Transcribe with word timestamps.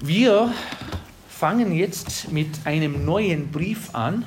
Wir 0.00 0.52
fangen 1.28 1.72
jetzt 1.72 2.30
mit 2.30 2.46
einem 2.64 3.04
neuen 3.04 3.50
Brief 3.50 3.92
an. 3.96 4.24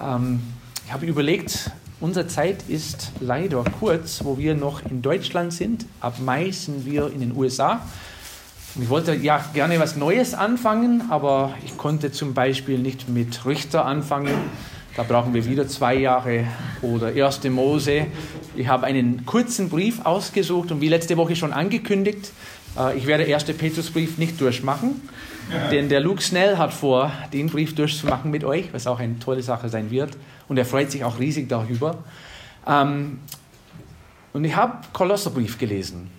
Ähm, 0.00 0.40
ich 0.86 0.92
habe 0.92 1.04
überlegt, 1.04 1.72
unsere 1.98 2.28
Zeit 2.28 2.62
ist 2.68 3.10
leider 3.18 3.64
kurz, 3.80 4.22
wo 4.22 4.38
wir 4.38 4.54
noch 4.54 4.88
in 4.88 5.02
Deutschland 5.02 5.52
sind. 5.52 5.84
Ab 5.98 6.20
Mai 6.24 6.52
sind 6.52 6.86
wir 6.86 7.12
in 7.12 7.18
den 7.18 7.36
USA. 7.36 7.84
Und 8.76 8.82
ich 8.82 8.88
wollte 8.88 9.14
ja 9.16 9.44
gerne 9.52 9.80
was 9.80 9.96
Neues 9.96 10.32
anfangen, 10.32 11.10
aber 11.10 11.54
ich 11.64 11.76
konnte 11.76 12.12
zum 12.12 12.32
Beispiel 12.32 12.78
nicht 12.78 13.08
mit 13.08 13.44
Richter 13.46 13.84
anfangen. 13.84 14.34
Da 14.96 15.02
brauchen 15.02 15.34
wir 15.34 15.44
wieder 15.44 15.66
zwei 15.66 15.96
Jahre 15.96 16.46
oder 16.82 17.08
1. 17.08 17.42
Mose. 17.50 18.06
Ich 18.54 18.68
habe 18.68 18.86
einen 18.86 19.26
kurzen 19.26 19.70
Brief 19.70 20.04
ausgesucht 20.04 20.70
und 20.70 20.80
wie 20.80 20.88
letzte 20.88 21.16
Woche 21.16 21.34
schon 21.34 21.52
angekündigt, 21.52 22.32
ich 22.96 23.06
werde 23.06 23.24
1. 23.24 23.44
Petrusbrief 23.44 24.18
nicht 24.18 24.40
durchmachen, 24.40 25.08
denn 25.70 25.88
der 25.88 26.00
Luke 26.00 26.22
Snell 26.22 26.58
hat 26.58 26.72
vor, 26.72 27.12
den 27.32 27.48
Brief 27.48 27.74
durchzumachen 27.74 28.30
mit 28.30 28.44
euch, 28.44 28.72
was 28.72 28.86
auch 28.86 29.00
eine 29.00 29.18
tolle 29.18 29.42
Sache 29.42 29.68
sein 29.68 29.90
wird. 29.90 30.16
Und 30.48 30.58
er 30.58 30.64
freut 30.64 30.90
sich 30.90 31.04
auch 31.04 31.18
riesig 31.18 31.48
darüber. 31.48 32.04
Ähm, 32.66 33.20
und 34.32 34.44
ich 34.44 34.54
habe 34.54 34.78
Kolosserbrief 34.92 35.58
gelesen. 35.58 36.10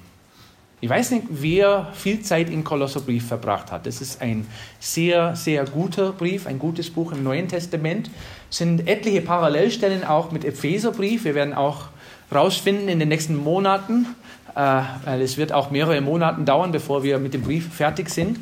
Ich 0.82 0.90
weiß 0.90 1.12
nicht, 1.12 1.26
wer 1.30 1.92
viel 1.94 2.22
Zeit 2.22 2.50
im 2.50 2.64
Kolosserbrief 2.64 3.28
verbracht 3.28 3.72
hat. 3.72 3.86
Das 3.86 4.00
ist 4.00 4.22
ein 4.22 4.48
sehr, 4.80 5.36
sehr 5.36 5.66
guter 5.66 6.14
Brief, 6.14 6.48
ein 6.48 6.58
gutes 6.58 6.90
Buch 6.90 7.12
im 7.12 7.22
Neuen 7.22 7.50
Testament. 7.50 8.10
Es 8.50 8.58
sind 8.58 8.88
etliche 8.88 9.22
Parallelstellen 9.22 10.06
auch 10.06 10.32
mit 10.32 10.46
Epheserbrief. 10.46 11.26
Wir 11.26 11.36
werden 11.36 11.54
auch 11.54 11.88
rausfinden 12.34 12.88
in 12.88 13.00
den 13.00 13.10
nächsten 13.10 13.36
Monaten, 13.36 14.06
äh, 14.06 14.19
weil 14.60 15.22
es 15.22 15.38
wird 15.38 15.54
auch 15.54 15.72
mehrere 15.72 16.02
Monate 16.02 16.42
dauern, 16.42 16.72
bevor 16.72 17.04
wir 17.04 17.18
mit 17.18 17.34
dem 17.34 17.44
Brief 17.44 17.74
fertig 17.74 18.10
sind. 18.10 18.40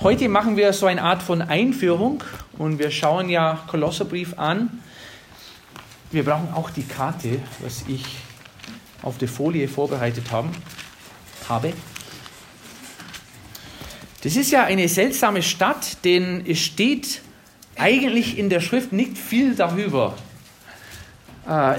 Heute 0.00 0.28
machen 0.28 0.56
wir 0.56 0.72
so 0.72 0.86
eine 0.86 1.02
Art 1.02 1.22
von 1.22 1.42
Einführung 1.42 2.24
und 2.56 2.78
wir 2.78 2.90
schauen 2.90 3.28
ja 3.28 3.60
Kolosserbrief 3.66 4.38
an. 4.38 4.80
Wir 6.10 6.24
brauchen 6.24 6.48
auch 6.54 6.70
die 6.70 6.84
Karte, 6.84 7.40
was 7.60 7.84
ich 7.86 8.04
auf 9.02 9.18
der 9.18 9.28
Folie 9.28 9.68
vorbereitet 9.68 10.32
haben, 10.32 10.50
habe. 11.48 11.74
Das 14.22 14.36
ist 14.36 14.50
ja 14.50 14.64
eine 14.64 14.88
seltsame 14.88 15.42
Stadt, 15.42 16.04
denn 16.04 16.44
es 16.46 16.60
steht 16.60 17.20
eigentlich 17.76 18.38
in 18.38 18.48
der 18.48 18.60
Schrift 18.60 18.92
nicht 18.92 19.18
viel 19.18 19.54
darüber, 19.54 20.14
äh, 20.16 20.27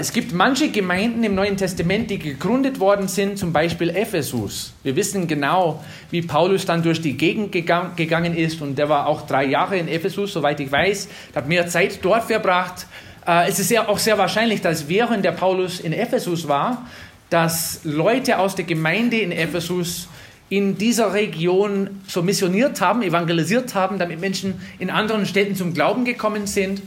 es 0.00 0.12
gibt 0.12 0.32
manche 0.32 0.70
Gemeinden 0.70 1.22
im 1.22 1.36
Neuen 1.36 1.56
Testament, 1.56 2.10
die 2.10 2.18
gegründet 2.18 2.80
worden 2.80 3.06
sind, 3.06 3.38
zum 3.38 3.52
Beispiel 3.52 3.90
Ephesus. 3.90 4.72
Wir 4.82 4.96
wissen 4.96 5.28
genau, 5.28 5.84
wie 6.10 6.22
Paulus 6.22 6.66
dann 6.66 6.82
durch 6.82 7.00
die 7.00 7.16
Gegend 7.16 7.52
gegangen 7.52 8.36
ist 8.36 8.60
und 8.62 8.76
der 8.76 8.88
war 8.88 9.06
auch 9.06 9.28
drei 9.28 9.44
Jahre 9.44 9.78
in 9.78 9.86
Ephesus, 9.86 10.32
soweit 10.32 10.58
ich 10.58 10.72
weiß, 10.72 11.08
hat 11.36 11.46
mehr 11.46 11.68
Zeit 11.68 12.00
dort 12.02 12.24
verbracht. 12.24 12.86
Äh, 13.24 13.48
es 13.48 13.60
ist 13.60 13.70
ja 13.70 13.86
auch 13.86 13.98
sehr 13.98 14.18
wahrscheinlich, 14.18 14.60
dass 14.60 14.88
während 14.88 15.24
der 15.24 15.32
Paulus 15.32 15.78
in 15.78 15.92
Ephesus 15.92 16.48
war, 16.48 16.86
dass 17.28 17.82
Leute 17.84 18.38
aus 18.38 18.56
der 18.56 18.64
Gemeinde 18.64 19.18
in 19.18 19.30
Ephesus 19.30 20.08
in 20.48 20.78
dieser 20.78 21.14
Region 21.14 22.00
so 22.08 22.22
missioniert 22.22 22.80
haben, 22.80 23.02
evangelisiert 23.02 23.76
haben, 23.76 24.00
damit 24.00 24.20
Menschen 24.20 24.60
in 24.80 24.90
anderen 24.90 25.26
Städten 25.26 25.54
zum 25.54 25.74
Glauben 25.74 26.04
gekommen 26.04 26.48
sind. 26.48 26.82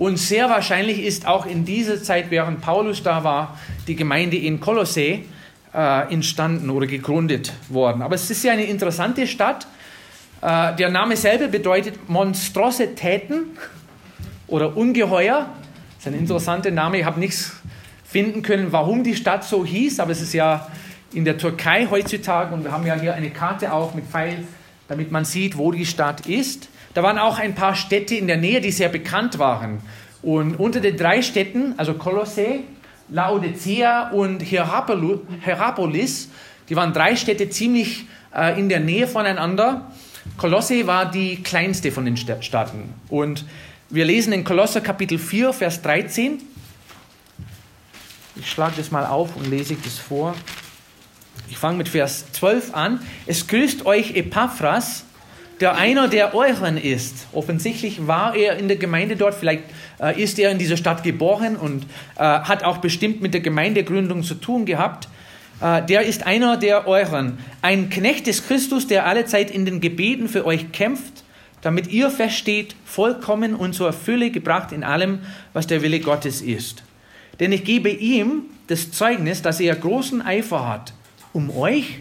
Und 0.00 0.16
sehr 0.16 0.48
wahrscheinlich 0.48 1.04
ist 1.04 1.26
auch 1.26 1.44
in 1.44 1.66
dieser 1.66 2.02
Zeit, 2.02 2.30
während 2.30 2.62
Paulus 2.62 3.02
da 3.02 3.22
war, 3.22 3.58
die 3.86 3.96
Gemeinde 3.96 4.38
in 4.38 4.58
Kolossä 4.58 5.00
äh, 5.02 5.20
entstanden 6.10 6.70
oder 6.70 6.86
gegründet 6.86 7.52
worden. 7.68 8.00
Aber 8.00 8.14
es 8.14 8.30
ist 8.30 8.42
ja 8.42 8.52
eine 8.52 8.64
interessante 8.64 9.26
Stadt. 9.26 9.66
Äh, 10.40 10.74
der 10.76 10.88
Name 10.88 11.18
selber 11.18 11.48
bedeutet 11.48 12.08
Monstrositäten 12.08 13.48
oder 14.46 14.74
Ungeheuer. 14.74 15.50
Das 15.98 16.06
ist 16.06 16.06
ein 16.06 16.18
interessanter 16.18 16.70
Name. 16.70 17.00
Ich 17.00 17.04
habe 17.04 17.20
nichts 17.20 17.52
finden 18.02 18.40
können, 18.40 18.72
warum 18.72 19.04
die 19.04 19.14
Stadt 19.14 19.44
so 19.44 19.66
hieß, 19.66 20.00
aber 20.00 20.12
es 20.12 20.22
ist 20.22 20.32
ja 20.32 20.66
in 21.12 21.26
der 21.26 21.36
Türkei 21.36 21.86
heutzutage 21.90 22.54
und 22.54 22.64
wir 22.64 22.72
haben 22.72 22.86
ja 22.86 22.94
hier 22.94 23.12
eine 23.12 23.28
Karte 23.28 23.70
auch 23.70 23.92
mit 23.92 24.06
Pfeil, 24.06 24.44
damit 24.88 25.12
man 25.12 25.26
sieht, 25.26 25.58
wo 25.58 25.70
die 25.72 25.84
Stadt 25.84 26.26
ist. 26.26 26.70
Da 26.94 27.02
waren 27.02 27.18
auch 27.18 27.38
ein 27.38 27.54
paar 27.54 27.74
Städte 27.74 28.16
in 28.16 28.26
der 28.26 28.36
Nähe, 28.36 28.60
die 28.60 28.72
sehr 28.72 28.88
bekannt 28.88 29.38
waren. 29.38 29.80
Und 30.22 30.56
unter 30.56 30.80
den 30.80 30.96
drei 30.96 31.22
Städten, 31.22 31.74
also 31.76 31.94
Kolossä, 31.94 32.60
Laodicea 33.08 34.10
und 34.10 34.40
Hierapolis, 34.40 36.28
die 36.68 36.76
waren 36.76 36.92
drei 36.92 37.16
Städte 37.16 37.48
ziemlich 37.48 38.06
äh, 38.34 38.58
in 38.58 38.68
der 38.68 38.80
Nähe 38.80 39.06
voneinander. 39.06 39.90
Kolosse 40.36 40.86
war 40.86 41.10
die 41.10 41.42
kleinste 41.42 41.90
von 41.90 42.04
den 42.04 42.16
Städten. 42.16 42.94
Und 43.08 43.44
wir 43.88 44.04
lesen 44.04 44.32
in 44.32 44.44
Kolosser 44.44 44.80
Kapitel 44.80 45.18
4, 45.18 45.52
Vers 45.52 45.82
13. 45.82 46.40
Ich 48.36 48.50
schlage 48.50 48.74
das 48.76 48.90
mal 48.90 49.06
auf 49.06 49.36
und 49.36 49.50
lese 49.50 49.76
das 49.82 49.98
vor. 49.98 50.34
Ich 51.48 51.58
fange 51.58 51.78
mit 51.78 51.88
Vers 51.88 52.30
12 52.32 52.74
an. 52.74 53.00
Es 53.26 53.46
grüßt 53.48 53.84
euch 53.86 54.14
Epaphras, 54.14 55.04
der 55.60 55.76
einer 55.76 56.08
der 56.08 56.34
euren 56.34 56.76
ist. 56.76 57.26
Offensichtlich 57.32 58.06
war 58.06 58.34
er 58.34 58.56
in 58.56 58.68
der 58.68 58.78
Gemeinde 58.78 59.16
dort, 59.16 59.34
vielleicht 59.34 59.64
äh, 60.00 60.20
ist 60.20 60.38
er 60.38 60.50
in 60.50 60.58
dieser 60.58 60.76
Stadt 60.76 61.02
geboren 61.02 61.56
und 61.56 61.84
äh, 62.16 62.22
hat 62.22 62.64
auch 62.64 62.78
bestimmt 62.78 63.20
mit 63.20 63.34
der 63.34 63.40
Gemeindegründung 63.40 64.22
zu 64.22 64.34
tun 64.34 64.64
gehabt. 64.64 65.08
Äh, 65.60 65.84
der 65.84 66.02
ist 66.02 66.26
einer 66.26 66.56
der 66.56 66.88
euren, 66.88 67.38
ein 67.60 67.90
Knecht 67.90 68.26
des 68.26 68.46
Christus, 68.46 68.86
der 68.86 69.06
allezeit 69.06 69.50
in 69.50 69.66
den 69.66 69.80
Gebeten 69.80 70.28
für 70.28 70.46
euch 70.46 70.72
kämpft, 70.72 71.24
damit 71.60 71.88
ihr 71.88 72.08
versteht, 72.10 72.74
vollkommen 72.86 73.54
und 73.54 73.74
zur 73.74 73.92
Fülle 73.92 74.30
gebracht 74.30 74.72
in 74.72 74.82
allem, 74.82 75.20
was 75.52 75.66
der 75.66 75.82
Wille 75.82 76.00
Gottes 76.00 76.40
ist. 76.40 76.82
Denn 77.38 77.52
ich 77.52 77.64
gebe 77.64 77.90
ihm 77.90 78.44
das 78.68 78.92
Zeugnis, 78.92 79.42
dass 79.42 79.60
er 79.60 79.74
großen 79.76 80.22
Eifer 80.22 80.66
hat 80.66 80.94
um 81.32 81.50
euch 81.56 81.98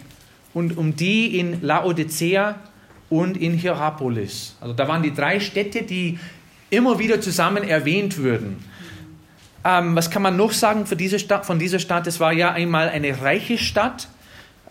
und 0.54 0.78
um 0.78 0.96
die 0.96 1.38
in 1.38 1.62
Laodicea 1.62 2.56
und 3.10 3.38
in 3.38 3.54
Hierapolis. 3.54 4.56
Also 4.62 4.74
da 4.74 4.88
waren 4.88 5.04
die 5.04 5.14
drei 5.14 5.40
Städte, 5.40 5.84
die 5.84 6.20
immer 6.70 7.00
wieder 7.00 7.22
zusammen 7.22 7.64
erwähnt 7.64 8.18
würden. 8.18 8.64
Ähm, 9.66 9.96
was 9.96 10.10
kann 10.10 10.22
man 10.22 10.38
noch 10.38 10.52
sagen 10.52 10.86
für 10.86 10.96
diese 10.96 11.20
Stadt, 11.20 11.46
von 11.46 11.60
dieser 11.60 11.80
Stadt? 11.80 12.08
Es 12.08 12.20
war 12.20 12.32
ja 12.32 12.52
einmal 12.52 12.90
eine 12.90 13.22
reiche 13.22 13.58
Stadt. 13.58 14.08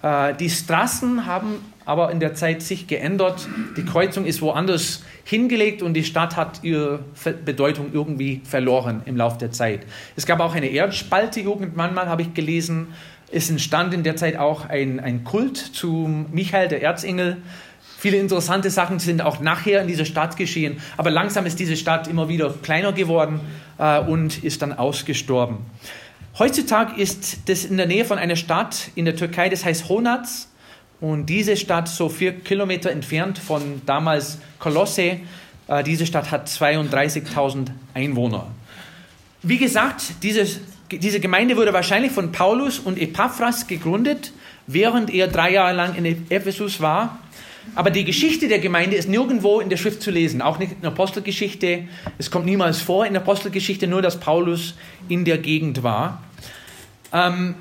Äh, 0.02 0.34
die 0.34 0.48
Straßen 0.48 1.26
haben 1.26 1.56
aber 1.84 2.10
in 2.10 2.20
der 2.20 2.34
Zeit 2.34 2.62
sich 2.62 2.86
geändert. 2.86 3.48
Die 3.76 3.84
Kreuzung 3.84 4.26
ist 4.26 4.42
woanders 4.42 5.02
hingelegt 5.24 5.82
und 5.82 5.94
die 5.94 6.04
Stadt 6.04 6.36
hat 6.36 6.60
ihre 6.62 7.00
Bedeutung 7.46 7.90
irgendwie 7.94 8.42
verloren 8.44 9.02
im 9.06 9.16
Laufe 9.16 9.38
der 9.38 9.52
Zeit. 9.52 9.86
Es 10.14 10.26
gab 10.26 10.40
auch 10.40 10.54
eine 10.54 10.66
Erdspalte 10.66 11.40
irgendwann 11.40 11.94
mal, 11.94 12.06
habe 12.06 12.22
ich 12.22 12.34
gelesen. 12.34 12.88
Es 13.30 13.48
entstand 13.48 13.94
in 13.94 14.02
der 14.02 14.16
Zeit 14.16 14.36
auch 14.36 14.68
ein, 14.68 15.00
ein 15.00 15.24
Kult 15.24 15.56
zu 15.56 16.26
Michael, 16.30 16.68
der 16.68 16.82
Erzengel. 16.82 17.38
Viele 18.00 18.18
interessante 18.18 18.70
Sachen 18.70 19.00
sind 19.00 19.22
auch 19.22 19.40
nachher 19.40 19.82
in 19.82 19.88
dieser 19.88 20.04
Stadt 20.04 20.36
geschehen, 20.36 20.80
aber 20.96 21.10
langsam 21.10 21.46
ist 21.46 21.58
diese 21.58 21.76
Stadt 21.76 22.06
immer 22.06 22.28
wieder 22.28 22.54
kleiner 22.62 22.92
geworden 22.92 23.40
äh, 23.76 23.98
und 23.98 24.44
ist 24.44 24.62
dann 24.62 24.72
ausgestorben. 24.72 25.58
Heutzutage 26.38 27.00
ist 27.00 27.48
das 27.48 27.64
in 27.64 27.76
der 27.76 27.86
Nähe 27.86 28.04
von 28.04 28.16
einer 28.16 28.36
Stadt 28.36 28.92
in 28.94 29.04
der 29.04 29.16
Türkei, 29.16 29.48
das 29.48 29.64
heißt 29.64 29.88
Honaz, 29.88 30.48
und 31.00 31.26
diese 31.26 31.56
Stadt 31.56 31.88
so 31.88 32.08
vier 32.08 32.38
Kilometer 32.38 32.92
entfernt 32.92 33.36
von 33.36 33.82
damals 33.84 34.38
Kolosse. 34.60 35.18
Äh, 35.66 35.82
diese 35.82 36.06
Stadt 36.06 36.30
hat 36.30 36.48
32.000 36.48 37.66
Einwohner. 37.94 38.46
Wie 39.42 39.58
gesagt, 39.58 40.22
diese, 40.22 40.46
diese 40.92 41.18
Gemeinde 41.18 41.56
wurde 41.56 41.72
wahrscheinlich 41.72 42.12
von 42.12 42.30
Paulus 42.30 42.78
und 42.78 42.96
Epaphras 42.96 43.66
gegründet, 43.66 44.32
während 44.68 45.12
er 45.12 45.26
drei 45.26 45.50
Jahre 45.50 45.74
lang 45.74 45.96
in 45.96 46.30
Ephesus 46.30 46.80
war. 46.80 47.18
Aber 47.74 47.90
die 47.90 48.04
Geschichte 48.04 48.48
der 48.48 48.58
Gemeinde 48.58 48.96
ist 48.96 49.08
nirgendwo 49.08 49.60
in 49.60 49.68
der 49.68 49.76
Schrift 49.76 50.02
zu 50.02 50.10
lesen, 50.10 50.42
auch 50.42 50.58
nicht 50.58 50.72
in 50.72 50.80
der 50.80 50.90
Apostelgeschichte. 50.90 51.84
Es 52.18 52.30
kommt 52.30 52.46
niemals 52.46 52.80
vor 52.80 53.06
in 53.06 53.12
der 53.12 53.22
Apostelgeschichte, 53.22 53.86
nur 53.86 54.02
dass 54.02 54.18
Paulus 54.18 54.74
in 55.08 55.24
der 55.24 55.38
Gegend 55.38 55.82
war. 55.82 56.22
Ähm, 57.12 57.54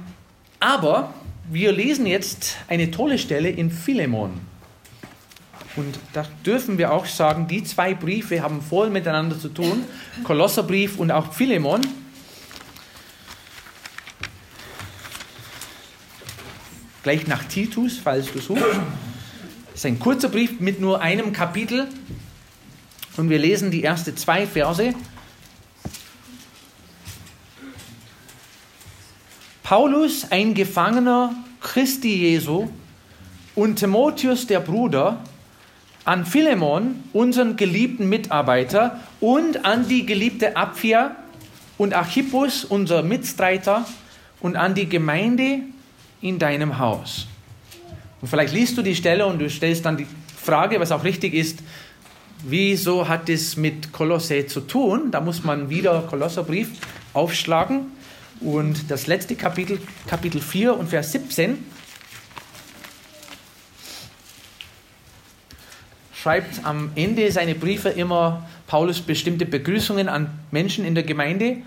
aber 0.59 1.13
wir 1.49 1.71
lesen 1.71 2.05
jetzt 2.05 2.57
eine 2.67 2.91
tolle 2.91 3.17
Stelle 3.17 3.49
in 3.49 3.69
Philemon. 3.71 4.31
Und 5.75 5.99
da 6.13 6.25
dürfen 6.43 6.79
wir 6.79 6.91
auch 6.91 7.05
sagen, 7.05 7.47
die 7.47 7.63
zwei 7.63 7.93
Briefe 7.93 8.41
haben 8.41 8.61
voll 8.61 8.89
miteinander 8.89 9.39
zu 9.39 9.49
tun. 9.49 9.83
Kolosserbrief 10.23 10.97
und 10.97 11.11
auch 11.11 11.31
Philemon. 11.33 11.81
Gleich 17.03 17.27
nach 17.27 17.43
Titus, 17.43 17.99
falls 18.03 18.31
du 18.33 18.39
suchst. 18.39 18.65
Es 19.77 19.81
ist 19.81 19.91
ein 19.91 19.99
kurzer 19.99 20.29
Brief 20.29 20.59
mit 20.59 20.81
nur 20.81 21.01
einem 21.01 21.33
Kapitel 21.33 21.87
und 23.15 23.29
wir 23.29 23.37
lesen 23.37 23.69
die 23.69 23.83
ersten 23.83 24.17
zwei 24.17 24.47
Verse. 24.47 24.95
Paulus, 29.61 30.31
ein 30.31 30.55
Gefangener 30.55 31.35
Christi 31.61 32.15
Jesu, 32.15 32.69
und 33.53 33.75
Timotheus, 33.75 34.47
der 34.47 34.61
Bruder, 34.61 35.23
an 36.05 36.25
Philemon, 36.25 37.03
unseren 37.13 37.55
geliebten 37.55 38.09
Mitarbeiter, 38.09 38.99
und 39.19 39.63
an 39.63 39.87
die 39.87 40.07
geliebte 40.07 40.57
Abwehr 40.57 41.17
und 41.77 41.93
Archippus, 41.93 42.65
unser 42.65 43.03
Mitstreiter, 43.03 43.85
und 44.39 44.55
an 44.55 44.73
die 44.73 44.89
Gemeinde 44.89 45.59
in 46.19 46.39
deinem 46.39 46.79
Haus. 46.79 47.27
Und 48.21 48.27
vielleicht 48.27 48.53
liest 48.53 48.77
du 48.77 48.81
die 48.81 48.95
Stelle 48.95 49.25
und 49.25 49.39
du 49.39 49.49
stellst 49.49 49.85
dann 49.85 49.97
die 49.97 50.07
Frage, 50.41 50.79
was 50.79 50.91
auch 50.91 51.03
richtig 51.03 51.33
ist, 51.33 51.59
wieso 52.43 53.07
hat 53.07 53.29
es 53.29 53.57
mit 53.57 53.91
Kolosse 53.91 54.47
zu 54.47 54.61
tun? 54.61 55.11
Da 55.11 55.21
muss 55.21 55.43
man 55.43 55.69
wieder 55.69 56.01
Kolosserbrief 56.01 56.69
aufschlagen. 57.13 57.91
Und 58.39 58.91
das 58.91 59.07
letzte 59.07 59.35
Kapitel, 59.35 59.79
Kapitel 60.07 60.41
4 60.41 60.77
und 60.77 60.89
Vers 60.89 61.11
17, 61.11 61.57
schreibt 66.13 66.65
am 66.65 66.91
Ende 66.95 67.31
seine 67.31 67.55
Briefe 67.55 67.89
immer 67.89 68.47
Paulus 68.67 69.01
bestimmte 69.01 69.45
Begrüßungen 69.45 70.09
an 70.09 70.29
Menschen 70.51 70.85
in 70.85 70.93
der 70.93 71.03
Gemeinde. 71.03 71.57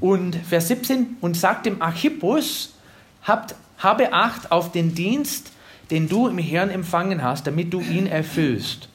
Und 0.00 0.36
Vers 0.36 0.68
17, 0.68 1.16
und 1.20 1.36
sagt 1.36 1.66
dem 1.66 1.80
Archippus, 1.80 2.74
habt, 3.22 3.54
habe 3.78 4.12
Acht 4.12 4.50
auf 4.52 4.72
den 4.72 4.94
Dienst, 4.94 5.52
den 5.90 6.08
du 6.08 6.28
im 6.28 6.38
Herrn 6.38 6.70
empfangen 6.70 7.22
hast, 7.22 7.46
damit 7.46 7.72
du 7.72 7.80
ihn 7.80 8.06
erfüllst. 8.06 8.88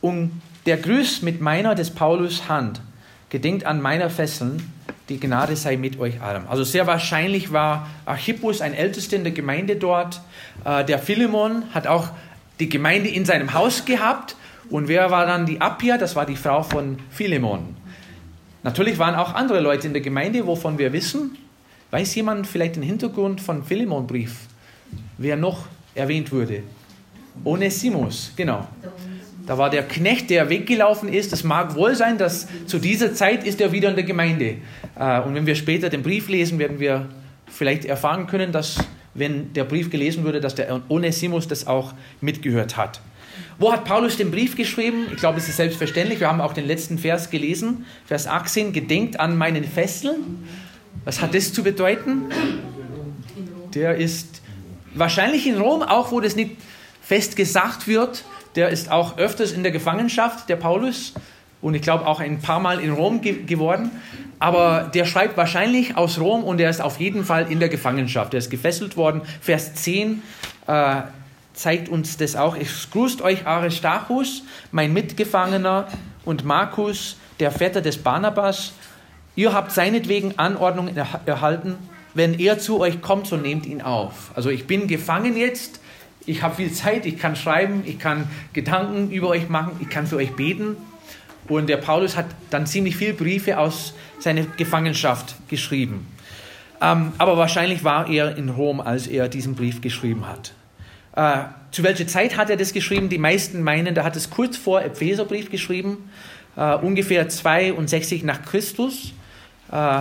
Und 0.00 0.40
der 0.66 0.76
grüßt 0.76 1.22
mit 1.22 1.40
meiner 1.40 1.74
des 1.74 1.90
Paulus 1.90 2.48
Hand, 2.48 2.80
gedenkt 3.30 3.64
an 3.64 3.80
meiner 3.80 4.10
Fesseln, 4.10 4.72
die 5.08 5.20
Gnade 5.20 5.54
sei 5.56 5.76
mit 5.76 6.00
euch 6.00 6.20
allem. 6.20 6.48
Also 6.48 6.64
sehr 6.64 6.86
wahrscheinlich 6.86 7.52
war 7.52 7.88
Archippus 8.04 8.60
ein 8.60 8.74
Ältester 8.74 9.16
in 9.16 9.22
der 9.22 9.32
Gemeinde 9.32 9.76
dort. 9.76 10.20
Äh, 10.64 10.84
der 10.84 10.98
Philemon 10.98 11.62
hat 11.72 11.86
auch 11.86 12.08
die 12.58 12.68
Gemeinde 12.68 13.08
in 13.08 13.24
seinem 13.24 13.54
Haus 13.54 13.84
gehabt. 13.84 14.36
Und 14.68 14.88
wer 14.88 15.10
war 15.12 15.26
dann 15.26 15.46
die 15.46 15.60
Appia? 15.60 15.96
Das 15.96 16.16
war 16.16 16.26
die 16.26 16.34
Frau 16.34 16.64
von 16.64 16.98
Philemon. 17.10 17.76
Natürlich 18.64 18.98
waren 18.98 19.14
auch 19.14 19.34
andere 19.34 19.60
Leute 19.60 19.86
in 19.86 19.92
der 19.92 20.02
Gemeinde, 20.02 20.44
wovon 20.44 20.76
wir 20.76 20.92
wissen. 20.92 21.38
Weiß 21.92 22.12
jemand 22.16 22.48
vielleicht 22.48 22.74
den 22.74 22.82
Hintergrund 22.82 23.40
von 23.40 23.62
Philemon-Brief? 23.62 24.34
Wer 25.18 25.36
noch 25.36 25.66
erwähnt 25.96 26.30
wurde? 26.30 26.62
Onesimus, 27.44 28.32
genau. 28.36 28.66
Da 29.46 29.56
war 29.58 29.70
der 29.70 29.84
Knecht, 29.84 30.30
der 30.30 30.48
weggelaufen 30.48 31.08
ist. 31.08 31.32
Es 31.32 31.44
mag 31.44 31.76
wohl 31.76 31.94
sein, 31.94 32.18
dass 32.18 32.48
zu 32.66 32.78
dieser 32.78 33.14
Zeit 33.14 33.44
ist 33.44 33.60
er 33.60 33.70
wieder 33.70 33.90
in 33.90 33.94
der 33.94 34.04
Gemeinde. 34.04 34.56
Äh, 34.98 35.20
und 35.20 35.34
wenn 35.34 35.46
wir 35.46 35.54
später 35.54 35.88
den 35.88 36.02
Brief 36.02 36.28
lesen, 36.28 36.58
werden 36.58 36.80
wir 36.80 37.08
vielleicht 37.46 37.84
erfahren 37.84 38.26
können, 38.26 38.50
dass, 38.50 38.78
wenn 39.14 39.52
der 39.52 39.64
Brief 39.64 39.90
gelesen 39.90 40.24
wurde, 40.24 40.40
dass 40.40 40.56
der 40.56 40.82
Onesimus 40.88 41.46
das 41.46 41.66
auch 41.66 41.94
mitgehört 42.20 42.76
hat. 42.76 43.00
Wo 43.58 43.72
hat 43.72 43.84
Paulus 43.84 44.16
den 44.16 44.30
Brief 44.30 44.56
geschrieben? 44.56 45.06
Ich 45.12 45.18
glaube, 45.18 45.38
es 45.38 45.48
ist 45.48 45.56
selbstverständlich. 45.56 46.20
Wir 46.20 46.28
haben 46.28 46.40
auch 46.40 46.52
den 46.52 46.66
letzten 46.66 46.98
Vers 46.98 47.30
gelesen, 47.30 47.86
Vers 48.04 48.26
18. 48.26 48.72
Gedenkt 48.72 49.20
an 49.20 49.36
meinen 49.36 49.64
Fesseln. 49.64 50.44
Was 51.04 51.22
hat 51.22 51.34
das 51.34 51.52
zu 51.52 51.62
bedeuten? 51.62 52.24
Der 53.74 53.96
ist 53.96 54.42
wahrscheinlich 54.98 55.46
in 55.46 55.60
Rom, 55.60 55.82
auch 55.82 56.10
wo 56.10 56.20
das 56.20 56.36
nicht 56.36 56.56
fest 57.02 57.36
gesagt 57.36 57.86
wird 57.86 58.24
der 58.56 58.70
ist 58.70 58.90
auch 58.90 59.18
öfters 59.18 59.52
in 59.52 59.62
der 59.62 59.70
Gefangenschaft, 59.70 60.48
der 60.48 60.56
Paulus, 60.56 61.12
und 61.60 61.74
ich 61.74 61.82
glaube 61.82 62.06
auch 62.06 62.20
ein 62.20 62.40
paar 62.40 62.58
Mal 62.58 62.80
in 62.80 62.92
Rom 62.92 63.20
ge 63.20 63.42
geworden. 63.44 63.90
Aber 64.38 64.90
der 64.92 65.04
schreibt 65.04 65.36
wahrscheinlich 65.36 65.96
aus 65.96 66.18
Rom 66.18 66.44
und 66.44 66.60
er 66.60 66.68
ist 66.68 66.80
auf 66.80 67.00
jeden 67.00 67.24
Fall 67.24 67.50
in 67.50 67.60
der 67.60 67.68
Gefangenschaft. 67.68 68.34
Er 68.34 68.38
ist 68.38 68.50
gefesselt 68.50 68.96
worden. 68.96 69.22
Vers 69.40 69.74
10 69.74 70.22
äh, 70.66 70.96
zeigt 71.54 71.88
uns 71.88 72.18
das 72.18 72.36
auch. 72.36 72.56
Es 72.56 72.90
grüßt 72.90 73.22
euch 73.22 73.46
Aristarchus, 73.46 74.42
mein 74.70 74.92
Mitgefangener, 74.92 75.88
und 76.24 76.44
Markus, 76.44 77.16
der 77.40 77.52
Vetter 77.52 77.80
des 77.80 77.98
Barnabas. 77.98 78.72
Ihr 79.34 79.52
habt 79.52 79.70
seinetwegen 79.72 80.38
Anordnung 80.38 80.90
erhalten. 81.24 81.76
Wenn 82.16 82.38
er 82.38 82.58
zu 82.58 82.80
euch 82.80 83.00
kommt, 83.02 83.26
so 83.26 83.36
nehmt 83.36 83.66
ihn 83.66 83.82
auf. 83.82 84.32
Also 84.34 84.50
ich 84.50 84.66
bin 84.66 84.88
gefangen 84.88 85.36
jetzt 85.36 85.80
ich 86.26 86.42
habe 86.42 86.56
viel 86.56 86.72
Zeit, 86.72 87.06
ich 87.06 87.18
kann 87.18 87.36
schreiben, 87.36 87.84
ich 87.86 87.98
kann 87.98 88.28
Gedanken 88.52 89.10
über 89.10 89.28
euch 89.28 89.48
machen, 89.48 89.72
ich 89.80 89.88
kann 89.88 90.06
für 90.06 90.16
euch 90.16 90.32
beten. 90.32 90.76
Und 91.48 91.68
der 91.68 91.76
Paulus 91.76 92.16
hat 92.16 92.26
dann 92.50 92.66
ziemlich 92.66 92.96
viele 92.96 93.14
Briefe 93.14 93.58
aus 93.58 93.94
seiner 94.18 94.42
Gefangenschaft 94.42 95.36
geschrieben. 95.48 96.08
Ähm, 96.82 97.12
aber 97.18 97.36
wahrscheinlich 97.36 97.84
war 97.84 98.10
er 98.10 98.36
in 98.36 98.48
Rom, 98.48 98.80
als 98.80 99.06
er 99.06 99.28
diesen 99.28 99.54
Brief 99.54 99.80
geschrieben 99.80 100.24
hat. 100.26 100.52
Äh, 101.14 101.48
zu 101.70 101.84
welcher 101.84 102.08
Zeit 102.08 102.36
hat 102.36 102.50
er 102.50 102.56
das 102.56 102.72
geschrieben? 102.72 103.08
Die 103.08 103.18
meisten 103.18 103.62
meinen, 103.62 103.96
er 103.96 104.02
hat 104.02 104.16
es 104.16 104.28
kurz 104.28 104.56
vor 104.56 104.82
Epheserbrief 104.82 105.50
geschrieben, 105.50 106.10
äh, 106.56 106.74
ungefähr 106.74 107.28
62 107.28 108.24
nach 108.24 108.42
Christus. 108.42 109.12
Äh, 109.70 110.00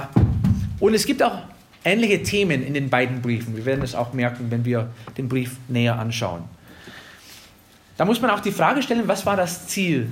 und 0.79 0.95
es 0.95 1.05
gibt 1.05 1.21
auch 1.21 1.43
ähnliche 1.85 2.23
Themen 2.23 2.65
in 2.65 2.73
den 2.73 2.89
beiden 2.89 3.21
Briefen. 3.21 3.55
Wir 3.55 3.65
werden 3.65 3.83
es 3.83 3.95
auch 3.95 4.11
merken, 4.11 4.47
wenn 4.49 4.65
wir 4.65 4.89
den 5.17 5.29
Brief 5.29 5.57
näher 5.67 5.97
anschauen. 5.97 6.43
Da 7.97 8.03
muss 8.03 8.19
man 8.21 8.31
auch 8.31 8.41
die 8.41 8.51
Frage 8.51 8.81
stellen, 8.81 9.07
was 9.07 9.25
war 9.25 9.37
das 9.37 9.67
Ziel 9.67 10.09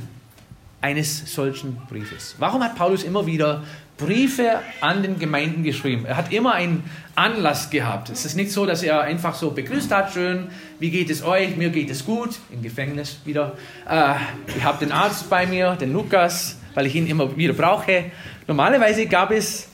eines 0.79 1.33
solchen 1.33 1.75
Briefes? 1.89 2.35
Warum 2.39 2.63
hat 2.63 2.75
Paulus 2.75 3.03
immer 3.03 3.25
wieder 3.25 3.63
Briefe 3.97 4.59
an 4.79 5.01
den 5.01 5.19
Gemeinden 5.19 5.63
geschrieben? 5.63 6.05
Er 6.05 6.15
hat 6.15 6.31
immer 6.31 6.53
einen 6.53 6.83
Anlass 7.15 7.69
gehabt. 7.69 8.09
Es 8.09 8.25
ist 8.25 8.35
nicht 8.35 8.51
so, 8.51 8.65
dass 8.65 8.83
er 8.83 9.01
einfach 9.01 9.35
so 9.35 9.51
begrüßt 9.51 9.91
hat, 9.91 10.13
schön, 10.13 10.47
wie 10.79 10.91
geht 10.91 11.09
es 11.09 11.23
euch? 11.23 11.57
Mir 11.57 11.69
geht 11.69 11.89
es 11.89 12.05
gut, 12.05 12.39
im 12.51 12.61
Gefängnis 12.61 13.19
wieder. 13.25 13.57
Äh, 13.89 14.13
ich 14.55 14.63
habe 14.63 14.79
den 14.79 14.91
Arzt 14.91 15.29
bei 15.29 15.45
mir, 15.45 15.75
den 15.75 15.91
Lukas, 15.91 16.57
weil 16.73 16.85
ich 16.85 16.95
ihn 16.95 17.07
immer 17.07 17.35
wieder 17.35 17.53
brauche. 17.53 18.05
Normalerweise 18.47 19.05
gab 19.07 19.31
es 19.31 19.67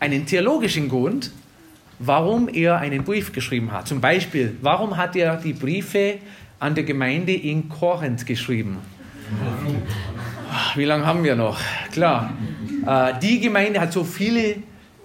einen 0.00 0.26
theologischen 0.26 0.88
Grund, 0.88 1.32
warum 1.98 2.48
er 2.48 2.78
einen 2.78 3.04
Brief 3.04 3.32
geschrieben 3.32 3.72
hat. 3.72 3.88
Zum 3.88 4.00
Beispiel, 4.00 4.56
warum 4.60 4.96
hat 4.96 5.16
er 5.16 5.36
die 5.36 5.52
Briefe 5.52 6.18
an 6.58 6.74
der 6.74 6.84
Gemeinde 6.84 7.32
in 7.32 7.68
Korinth 7.68 8.26
geschrieben? 8.26 8.78
Wie 10.74 10.84
lange 10.84 11.04
haben 11.04 11.24
wir 11.24 11.36
noch? 11.36 11.60
Klar, 11.92 12.32
äh, 12.86 13.14
die 13.20 13.40
Gemeinde 13.40 13.80
hat 13.80 13.92
so 13.92 14.04
viele 14.04 14.56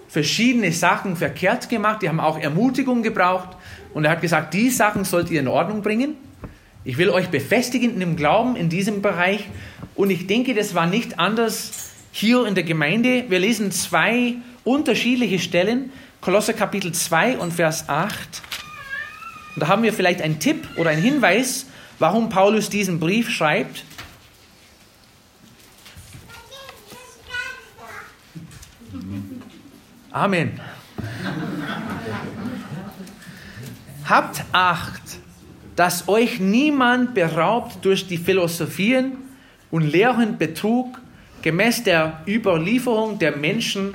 verschiedene 0.08 0.72
Sachen 0.72 1.16
verkehrt 1.16 1.68
gemacht, 1.68 2.02
die 2.02 2.08
haben 2.08 2.20
auch 2.20 2.38
Ermutigung 2.38 3.02
gebraucht 3.02 3.56
und 3.92 4.04
er 4.04 4.12
hat 4.12 4.20
gesagt, 4.20 4.54
die 4.54 4.70
Sachen 4.70 5.04
sollt 5.04 5.30
ihr 5.30 5.40
in 5.40 5.48
Ordnung 5.48 5.82
bringen. 5.82 6.14
Ich 6.84 6.98
will 6.98 7.10
euch 7.10 7.28
befestigen 7.28 7.98
dem 7.98 8.14
Glauben 8.16 8.56
in 8.56 8.68
diesem 8.68 9.02
Bereich 9.02 9.48
und 9.94 10.10
ich 10.10 10.26
denke, 10.26 10.54
das 10.54 10.74
war 10.74 10.86
nicht 10.86 11.18
anders 11.18 11.90
hier 12.12 12.46
in 12.46 12.54
der 12.54 12.64
Gemeinde. 12.64 13.24
Wir 13.28 13.40
lesen 13.40 13.72
zwei 13.72 14.36
unterschiedliche 14.64 15.38
Stellen. 15.38 15.92
Kolosser 16.20 16.54
Kapitel 16.54 16.92
2 16.92 17.38
und 17.38 17.52
Vers 17.52 17.88
8. 17.88 18.42
Und 19.54 19.60
da 19.62 19.68
haben 19.68 19.82
wir 19.82 19.92
vielleicht 19.92 20.22
einen 20.22 20.40
Tipp 20.40 20.66
oder 20.76 20.90
einen 20.90 21.02
Hinweis, 21.02 21.66
warum 21.98 22.28
Paulus 22.28 22.70
diesen 22.70 22.98
Brief 22.98 23.30
schreibt. 23.30 23.84
Amen. 30.10 30.60
Habt 34.08 34.44
Acht, 34.52 35.02
dass 35.76 36.08
euch 36.08 36.38
niemand 36.38 37.14
beraubt 37.14 37.84
durch 37.84 38.06
die 38.06 38.18
Philosophien 38.18 39.16
und 39.70 39.82
leeren 39.82 40.38
Betrug 40.38 41.00
gemäß 41.42 41.82
der 41.82 42.20
Überlieferung 42.26 43.18
der 43.18 43.36
Menschen 43.36 43.92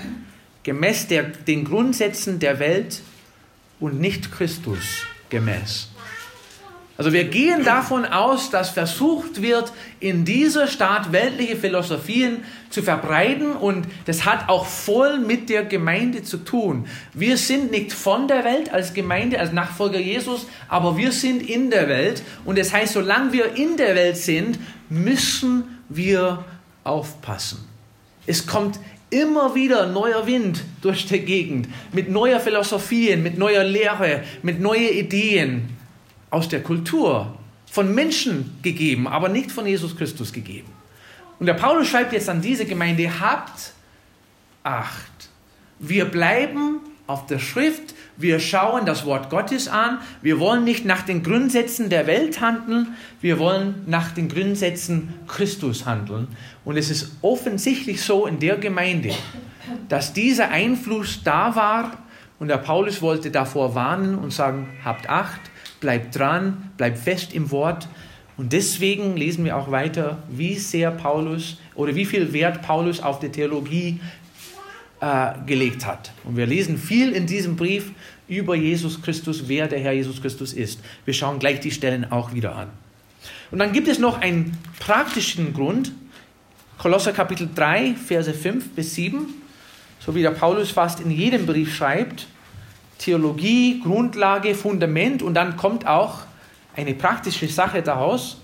gemäß 0.69 1.07
der, 1.07 1.23
den 1.23 1.65
Grundsätzen 1.65 2.37
der 2.37 2.59
Welt 2.59 3.01
und 3.79 3.99
nicht 3.99 4.31
Christus 4.31 5.07
gemäß. 5.31 5.87
Also 6.95 7.11
wir 7.11 7.23
gehen 7.23 7.63
davon 7.65 8.05
aus, 8.05 8.51
dass 8.51 8.69
versucht 8.69 9.41
wird, 9.41 9.73
in 9.99 10.25
dieser 10.25 10.67
Stadt 10.67 11.11
weltliche 11.11 11.55
Philosophien 11.55 12.43
zu 12.69 12.83
verbreiten 12.83 13.53
und 13.53 13.87
das 14.05 14.25
hat 14.25 14.47
auch 14.47 14.67
voll 14.67 15.17
mit 15.17 15.49
der 15.49 15.65
Gemeinde 15.65 16.21
zu 16.21 16.37
tun. 16.37 16.85
Wir 17.15 17.37
sind 17.37 17.71
nicht 17.71 17.91
von 17.91 18.27
der 18.27 18.43
Welt 18.43 18.71
als 18.71 18.93
Gemeinde, 18.93 19.39
als 19.39 19.51
Nachfolger 19.51 19.99
Jesus, 19.99 20.45
aber 20.67 20.97
wir 20.97 21.11
sind 21.11 21.41
in 21.49 21.71
der 21.71 21.89
Welt 21.89 22.21
und 22.45 22.59
das 22.59 22.71
heißt, 22.71 22.93
solange 22.93 23.33
wir 23.33 23.55
in 23.55 23.75
der 23.75 23.95
Welt 23.95 24.17
sind, 24.17 24.59
müssen 24.87 25.79
wir 25.89 26.45
aufpassen. 26.83 27.67
Es 28.27 28.45
kommt 28.45 28.79
immer 29.09 29.55
wieder 29.55 29.87
neuer 29.87 30.25
Wind 30.27 30.63
durch 30.81 31.05
die 31.07 31.19
Gegend, 31.19 31.67
mit 31.91 32.09
neuer 32.09 32.39
Philosophien, 32.39 33.23
mit 33.23 33.37
neuer 33.37 33.63
Lehre, 33.63 34.23
mit 34.41 34.59
neuen 34.59 34.89
Ideen 34.89 35.69
aus 36.29 36.47
der 36.47 36.61
Kultur, 36.61 37.35
von 37.71 37.93
Menschen 37.93 38.57
gegeben, 38.61 39.07
aber 39.07 39.29
nicht 39.29 39.51
von 39.51 39.65
Jesus 39.65 39.95
Christus 39.95 40.33
gegeben. 40.33 40.71
Und 41.39 41.45
der 41.45 41.53
Paulus 41.53 41.87
schreibt 41.87 42.13
jetzt 42.13 42.29
an 42.29 42.41
diese 42.41 42.65
Gemeinde, 42.65 43.19
habt 43.19 43.73
Acht. 44.63 45.29
Wir 45.79 46.05
bleiben 46.05 46.81
auf 47.07 47.25
der 47.25 47.39
Schrift, 47.39 47.95
Wir 48.19 48.41
schauen 48.41 48.85
das 48.85 49.05
Wort 49.05 49.29
Gottes 49.29 49.69
an. 49.69 49.99
Wir 50.21 50.41
wollen 50.41 50.65
nicht 50.65 50.83
nach 50.83 51.03
den 51.03 51.23
Grundsätzen 51.23 51.89
der 51.89 52.05
Welt 52.05 52.41
handeln. 52.41 52.97
Wir 53.21 53.39
wollen 53.39 53.83
nach 53.85 54.11
den 54.11 54.27
Grundsätzen 54.27 55.13
Christus 55.25 55.85
handeln. 55.85 56.27
Und 56.65 56.75
es 56.75 56.89
ist 56.89 57.13
offensichtlich 57.21 58.01
so 58.01 58.27
in 58.27 58.37
der 58.37 58.57
Gemeinde, 58.57 59.11
dass 59.87 60.11
dieser 60.11 60.49
Einfluss 60.49 61.23
da 61.23 61.55
war. 61.55 61.93
Und 62.39 62.49
der 62.49 62.57
Paulus 62.57 63.01
wollte 63.01 63.31
davor 63.31 63.73
warnen 63.73 64.15
und 64.15 64.33
sagen, 64.33 64.67
habt 64.83 65.09
Acht, 65.09 65.39
bleibt 65.79 66.19
dran, 66.19 66.71
bleibt 66.75 66.97
fest 66.97 67.33
im 67.33 67.51
Wort. 67.51 67.87
Und 68.35 68.51
deswegen 68.51 69.15
lesen 69.15 69.45
wir 69.45 69.55
auch 69.55 69.71
weiter, 69.71 70.23
wie 70.29 70.55
sehr 70.55 70.91
Paulus 70.91 71.57
oder 71.73 71.95
wie 71.95 72.05
viel 72.05 72.33
Wert 72.33 72.61
Paulus 72.61 73.01
auf 73.01 73.19
die 73.19 73.29
Theologie 73.29 74.01
äh, 75.01 75.31
gelegt 75.45 75.85
hat. 75.85 76.11
Und 76.23 76.37
wir 76.37 76.45
lesen 76.45 76.77
viel 76.77 77.11
in 77.13 77.25
diesem 77.25 77.55
Brief 77.55 77.91
über 78.27 78.55
Jesus 78.55 79.01
Christus, 79.01 79.47
wer 79.47 79.67
der 79.67 79.79
Herr 79.79 79.93
Jesus 79.93 80.21
Christus 80.21 80.53
ist. 80.53 80.79
Wir 81.05 81.13
schauen 81.13 81.39
gleich 81.39 81.59
die 81.59 81.71
Stellen 81.71 82.11
auch 82.11 82.33
wieder 82.33 82.55
an. 82.55 82.69
Und 83.51 83.59
dann 83.59 83.73
gibt 83.73 83.87
es 83.87 83.99
noch 83.99 84.21
einen 84.21 84.57
praktischen 84.79 85.53
Grund. 85.53 85.91
Kolosser 86.77 87.11
Kapitel 87.11 87.49
3, 87.53 87.95
Verse 87.95 88.33
5 88.33 88.69
bis 88.69 88.95
7, 88.95 89.25
so 89.99 90.15
wie 90.15 90.21
der 90.21 90.31
Paulus 90.31 90.71
fast 90.71 90.99
in 90.99 91.11
jedem 91.11 91.45
Brief 91.45 91.75
schreibt. 91.75 92.27
Theologie, 92.99 93.81
Grundlage, 93.81 94.53
Fundament 94.55 95.21
und 95.21 95.33
dann 95.33 95.57
kommt 95.57 95.87
auch 95.87 96.19
eine 96.75 96.93
praktische 96.93 97.47
Sache 97.47 97.81
daraus. 97.81 98.41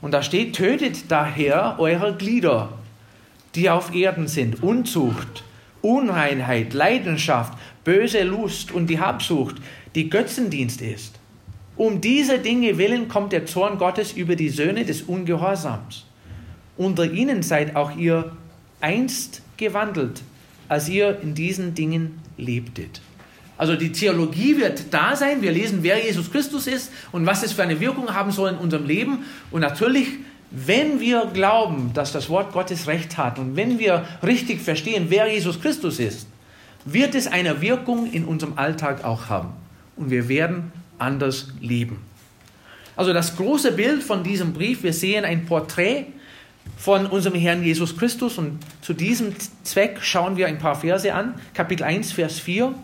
Und 0.00 0.12
da 0.12 0.22
steht, 0.22 0.54
tötet 0.54 1.10
daher 1.10 1.76
eure 1.78 2.14
Glieder, 2.16 2.70
die 3.54 3.68
auf 3.68 3.94
Erden 3.94 4.28
sind, 4.28 4.62
Unzucht, 4.62 5.42
Unreinheit, 5.82 6.74
Leidenschaft, 6.74 7.58
böse 7.84 8.22
Lust 8.22 8.72
und 8.72 8.88
die 8.88 9.00
Habsucht, 9.00 9.56
die 9.94 10.10
Götzendienst 10.10 10.82
ist. 10.82 11.18
Um 11.76 12.00
diese 12.00 12.38
Dinge 12.38 12.76
willen 12.78 13.08
kommt 13.08 13.32
der 13.32 13.46
Zorn 13.46 13.78
Gottes 13.78 14.12
über 14.12 14.36
die 14.36 14.50
Söhne 14.50 14.84
des 14.84 15.02
Ungehorsams. 15.02 16.04
Unter 16.76 17.10
ihnen 17.10 17.42
seid 17.42 17.76
auch 17.76 17.96
ihr 17.96 18.32
einst 18.80 19.42
gewandelt, 19.56 20.22
als 20.68 20.88
ihr 20.88 21.18
in 21.22 21.34
diesen 21.34 21.74
Dingen 21.74 22.20
lebtet. 22.36 23.00
Also 23.60 23.76
die 23.76 23.92
Theologie 23.92 24.56
wird 24.56 24.84
da 24.90 25.14
sein. 25.14 25.42
Wir 25.42 25.52
lesen, 25.52 25.80
wer 25.82 26.02
Jesus 26.02 26.30
Christus 26.32 26.66
ist 26.66 26.90
und 27.12 27.26
was 27.26 27.42
es 27.42 27.52
für 27.52 27.62
eine 27.62 27.78
Wirkung 27.78 28.14
haben 28.14 28.30
soll 28.30 28.50
in 28.50 28.56
unserem 28.56 28.86
Leben. 28.86 29.24
Und 29.50 29.60
natürlich 29.60 30.08
wenn 30.50 30.98
wir 31.00 31.30
glauben, 31.32 31.92
dass 31.94 32.12
das 32.12 32.28
Wort 32.28 32.52
Gottes 32.52 32.86
recht 32.86 33.16
hat 33.16 33.38
und 33.38 33.56
wenn 33.56 33.78
wir 33.78 34.04
richtig 34.22 34.60
verstehen, 34.60 35.06
wer 35.08 35.32
Jesus 35.32 35.60
Christus 35.60 35.98
ist, 35.98 36.26
wird 36.84 37.14
es 37.14 37.26
eine 37.26 37.60
Wirkung 37.60 38.10
in 38.10 38.24
unserem 38.24 38.58
Alltag 38.58 39.04
auch 39.04 39.28
haben. 39.28 39.50
Und 39.96 40.10
wir 40.10 40.28
werden 40.28 40.72
anders 40.98 41.48
leben. 41.60 41.98
Also 42.96 43.12
das 43.12 43.36
große 43.36 43.72
Bild 43.72 44.02
von 44.02 44.24
diesem 44.24 44.52
Brief, 44.52 44.82
wir 44.82 44.92
sehen 44.92 45.24
ein 45.24 45.46
Porträt 45.46 46.06
von 46.76 47.06
unserem 47.06 47.38
Herrn 47.38 47.62
Jesus 47.62 47.96
Christus 47.96 48.38
und 48.38 48.58
zu 48.82 48.92
diesem 48.92 49.34
Zweck 49.62 49.98
schauen 50.02 50.36
wir 50.36 50.46
ein 50.46 50.58
paar 50.58 50.74
Verse 50.74 51.12
an. 51.12 51.34
Kapitel 51.54 51.84
1, 51.84 52.12
Vers 52.12 52.40
4. 52.40 52.74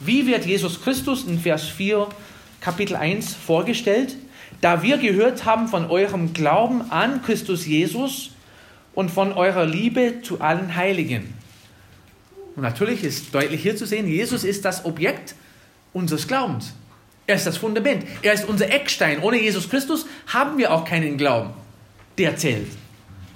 Wie 0.00 0.26
wird 0.26 0.44
Jesus 0.44 0.80
Christus 0.82 1.24
in 1.24 1.38
Vers 1.40 1.64
4, 1.64 2.06
Kapitel 2.60 2.96
1 2.96 3.34
vorgestellt? 3.34 4.16
Da 4.60 4.82
wir 4.82 4.98
gehört 4.98 5.44
haben 5.44 5.68
von 5.68 5.90
eurem 5.90 6.32
Glauben 6.32 6.90
an 6.90 7.22
Christus 7.22 7.66
Jesus 7.66 8.30
und 8.94 9.10
von 9.10 9.32
eurer 9.32 9.66
Liebe 9.66 10.22
zu 10.22 10.40
allen 10.40 10.74
Heiligen. 10.74 11.34
Und 12.56 12.62
natürlich 12.62 13.04
ist 13.04 13.34
deutlich 13.34 13.62
hier 13.62 13.76
zu 13.76 13.86
sehen, 13.86 14.08
Jesus 14.08 14.42
ist 14.42 14.64
das 14.64 14.84
Objekt 14.84 15.36
unseres 15.92 16.26
Glaubens. 16.26 16.74
Er 17.28 17.36
ist 17.36 17.46
das 17.46 17.58
Fundament. 17.58 18.04
Er 18.22 18.32
ist 18.32 18.48
unser 18.48 18.70
Eckstein. 18.70 19.20
Ohne 19.22 19.40
Jesus 19.40 19.68
Christus 19.68 20.06
haben 20.26 20.58
wir 20.58 20.72
auch 20.72 20.84
keinen 20.84 21.18
Glauben. 21.18 21.50
Der 22.16 22.36
zählt. 22.36 22.66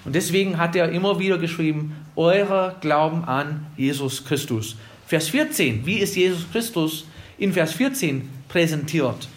Und 0.05 0.17
deswegen 0.17 0.59
hat 0.59 0.75
er 0.75 0.91
immer 0.91 1.19
wieder 1.19 1.39
geschrieben, 1.39 1.95
eurer 2.17 2.77
Glauben 2.81 3.25
an 3.25 3.67
Jesus 3.77 4.25
Christus. 4.25 4.77
Vers 5.07 5.29
14, 5.29 5.87
wie 5.87 5.99
ist 5.99 6.17
Jesus 6.17 6.51
Christus 6.51 7.07
in 7.39 7.53
Vers 7.53 7.75
14 7.75 8.29
präsentiert? 8.49 9.29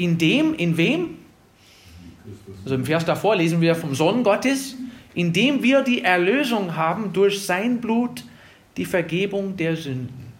In 0.00 0.16
dem, 0.16 0.54
in 0.54 0.76
wem? 0.76 1.18
Also 2.64 2.74
im 2.74 2.84
Vers 2.86 3.04
davor 3.04 3.36
lesen 3.36 3.60
wir 3.60 3.74
vom 3.74 3.94
Sohn 3.94 4.22
Gottes, 4.22 4.76
in 5.14 5.32
dem 5.32 5.62
wir 5.62 5.82
die 5.82 6.02
Erlösung 6.02 6.74
haben 6.74 7.12
durch 7.12 7.44
sein 7.44 7.80
Blut, 7.80 8.24
die 8.76 8.84
Vergebung 8.84 9.56
der 9.56 9.76
Sünden. 9.76 10.32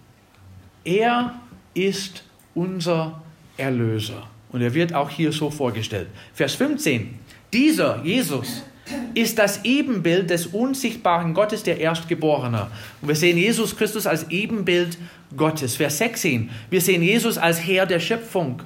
Er 0.85 1.35
ist 1.75 2.25
unser 2.55 3.21
Erlöser. 3.57 4.27
Und 4.51 4.63
er 4.63 4.73
wird 4.73 4.95
auch 4.95 5.11
hier 5.11 5.31
so 5.31 5.51
vorgestellt. 5.51 6.09
Vers 6.33 6.55
15. 6.55 7.15
Dieser, 7.53 8.03
Jesus, 8.03 8.63
ist 9.15 9.39
das 9.39 9.65
Ebenbild 9.65 10.31
des 10.31 10.47
unsichtbaren 10.47 11.35
Gottes, 11.35 11.63
der 11.63 11.79
Erstgeborene. 11.79 12.69
Und 13.03 13.09
wir 13.09 13.15
sehen 13.15 13.37
Jesus 13.37 13.77
Christus 13.77 14.07
als 14.07 14.31
Ebenbild 14.31 14.97
Gottes. 15.37 15.77
Vers 15.77 15.99
16. 15.99 16.51
Wir 16.71 16.81
sehen 16.81 17.03
Jesus 17.03 17.37
als 17.37 17.65
Herr 17.65 17.87
der 17.87 18.01
Schöpfung. 18.01 18.63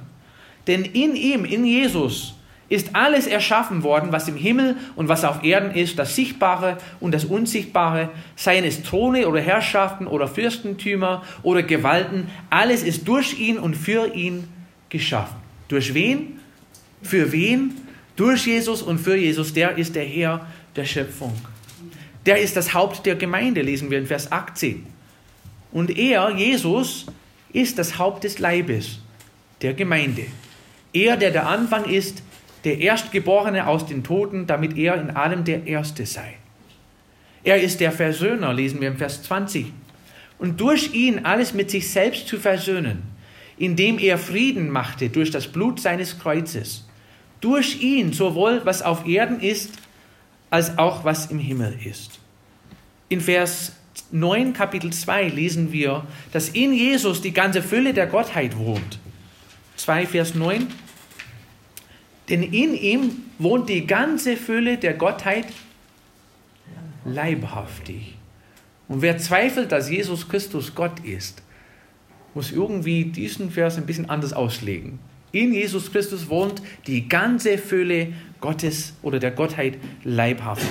Denn 0.67 0.83
in 0.83 1.15
ihm, 1.15 1.45
in 1.45 1.65
Jesus, 1.65 2.35
ist 2.67 2.95
alles 2.95 3.27
erschaffen 3.27 3.83
worden, 3.83 4.11
was 4.11 4.27
im 4.27 4.35
Himmel 4.35 4.75
und 4.95 5.07
was 5.07 5.23
auf 5.23 5.43
Erden 5.43 5.71
ist, 5.71 5.99
das 5.99 6.15
Sichtbare 6.15 6.77
und 6.99 7.13
das 7.13 7.25
Unsichtbare, 7.25 8.09
seien 8.35 8.63
es 8.63 8.81
Throne 8.81 9.27
oder 9.27 9.39
Herrschaften 9.39 10.07
oder 10.07 10.27
Fürstentümer 10.27 11.23
oder 11.43 11.61
Gewalten, 11.61 12.27
alles 12.49 12.81
ist 12.81 13.07
durch 13.07 13.39
ihn 13.39 13.59
und 13.59 13.75
für 13.75 14.15
ihn 14.15 14.47
geschaffen. 14.89 15.35
Durch 15.67 15.93
wen? 15.93 16.39
Für 17.03 17.31
wen? 17.31 17.75
Durch 18.15 18.47
Jesus 18.47 18.81
und 18.81 18.97
für 18.97 19.15
Jesus, 19.15 19.53
der 19.53 19.77
ist 19.77 19.95
der 19.95 20.05
Herr 20.05 20.47
der 20.75 20.85
Schöpfung. 20.85 21.33
Der 22.25 22.41
ist 22.41 22.57
das 22.57 22.73
Haupt 22.73 23.05
der 23.05 23.15
Gemeinde, 23.15 23.61
lesen 23.61 23.91
wir 23.91 23.99
in 23.99 24.07
Vers 24.07 24.31
18. 24.31 24.85
Und 25.71 25.95
er, 25.95 26.31
Jesus, 26.31 27.05
ist 27.53 27.77
das 27.77 27.99
Haupt 27.99 28.23
des 28.23 28.39
Leibes, 28.39 28.99
der 29.61 29.73
Gemeinde. 29.73 30.25
Er, 30.95 31.17
der 31.17 31.31
der 31.31 31.47
Anfang 31.47 31.85
ist, 31.85 32.23
der 32.63 32.79
Erstgeborene 32.79 33.67
aus 33.67 33.85
den 33.85 34.03
Toten, 34.03 34.47
damit 34.47 34.77
er 34.77 34.95
in 34.95 35.11
allem 35.11 35.43
der 35.43 35.67
Erste 35.67 36.05
sei. 36.05 36.35
Er 37.43 37.61
ist 37.61 37.79
der 37.79 37.91
Versöhner, 37.91 38.53
lesen 38.53 38.81
wir 38.81 38.87
im 38.87 38.97
Vers 38.97 39.21
20. 39.23 39.71
Und 40.39 40.59
durch 40.61 40.93
ihn 40.93 41.25
alles 41.25 41.53
mit 41.53 41.69
sich 41.69 41.89
selbst 41.89 42.27
zu 42.27 42.39
versöhnen, 42.39 43.03
indem 43.57 43.99
er 43.99 44.17
Frieden 44.17 44.69
machte 44.69 45.09
durch 45.09 45.31
das 45.31 45.47
Blut 45.47 45.79
seines 45.79 46.17
Kreuzes. 46.17 46.87
Durch 47.41 47.81
ihn 47.81 48.13
sowohl 48.13 48.61
was 48.63 48.81
auf 48.81 49.05
Erden 49.05 49.41
ist, 49.41 49.73
als 50.49 50.77
auch 50.77 51.03
was 51.03 51.27
im 51.27 51.39
Himmel 51.39 51.77
ist. 51.83 52.19
In 53.09 53.21
Vers 53.21 53.73
9 54.11 54.53
Kapitel 54.53 54.91
2 54.91 55.27
lesen 55.27 55.71
wir, 55.71 56.05
dass 56.31 56.49
in 56.49 56.73
Jesus 56.73 57.21
die 57.21 57.33
ganze 57.33 57.61
Fülle 57.61 57.93
der 57.93 58.07
Gottheit 58.07 58.57
wohnt. 58.57 58.99
2 59.75 60.07
Vers 60.07 60.35
9. 60.35 60.67
Denn 62.29 62.41
in 62.43 62.73
ihm 62.73 63.11
wohnt 63.37 63.69
die 63.69 63.85
ganze 63.85 64.35
Fülle 64.35 64.77
der 64.77 64.93
Gottheit 64.93 65.45
leibhaftig. 67.05 68.15
Und 68.87 69.01
wer 69.01 69.17
zweifelt, 69.17 69.71
dass 69.71 69.89
Jesus 69.89 70.27
Christus 70.27 70.73
Gott 70.75 70.99
ist, 71.01 71.41
muss 72.33 72.51
irgendwie 72.51 73.05
diesen 73.05 73.51
Vers 73.51 73.77
ein 73.77 73.85
bisschen 73.85 74.09
anders 74.09 74.33
auslegen. 74.33 74.99
In 75.31 75.53
Jesus 75.53 75.91
Christus 75.91 76.29
wohnt 76.29 76.61
die 76.87 77.07
ganze 77.07 77.57
Fülle 77.57 78.13
Gottes 78.39 78.93
oder 79.01 79.19
der 79.19 79.31
Gottheit 79.31 79.77
leibhaft. 80.03 80.65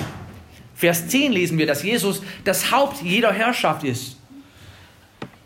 Vers 0.75 1.07
10 1.07 1.31
lesen 1.31 1.57
wir, 1.57 1.67
dass 1.67 1.83
Jesus 1.83 2.21
das 2.43 2.71
Haupt 2.71 3.01
jeder 3.01 3.31
Herrschaft 3.31 3.83
ist. 3.83 4.17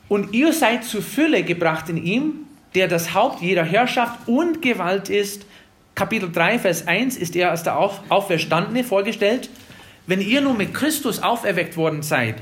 Und 0.07 0.33
ihr 0.33 0.53
seid 0.53 0.83
zur 0.83 1.01
Fülle 1.01 1.43
gebracht 1.43 1.89
in 1.89 1.97
ihm, 2.03 2.33
der 2.75 2.87
das 2.87 3.13
Haupt 3.13 3.41
jeder 3.41 3.63
Herrschaft 3.63 4.27
und 4.27 4.61
Gewalt 4.61 5.09
ist, 5.09 5.45
Kapitel 5.95 6.31
3, 6.31 6.59
Vers 6.59 6.87
1 6.87 7.17
ist 7.17 7.35
er 7.35 7.51
als 7.51 7.63
der 7.63 7.77
Auferstandene 7.77 8.83
vorgestellt. 8.83 9.49
Wenn 10.07 10.21
ihr 10.21 10.41
nun 10.41 10.57
mit 10.57 10.73
Christus 10.73 11.21
auferweckt 11.21 11.77
worden 11.77 12.01
seid, 12.01 12.35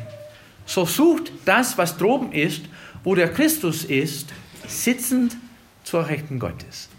so 0.66 0.86
sucht 0.86 1.32
das, 1.46 1.78
was 1.78 1.98
droben 1.98 2.32
ist, 2.32 2.66
wo 3.04 3.16
der 3.16 3.32
Christus 3.32 3.84
ist, 3.84 4.30
sitzend 4.68 5.38
zur 5.84 6.08
Rechten 6.08 6.40
Gottes. 6.40 6.90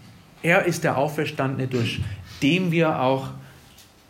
Er 0.41 0.65
ist 0.65 0.83
der 0.83 0.97
Auferstandene, 0.97 1.67
durch 1.67 2.01
den 2.41 2.71
wir 2.71 3.01
auch 3.01 3.29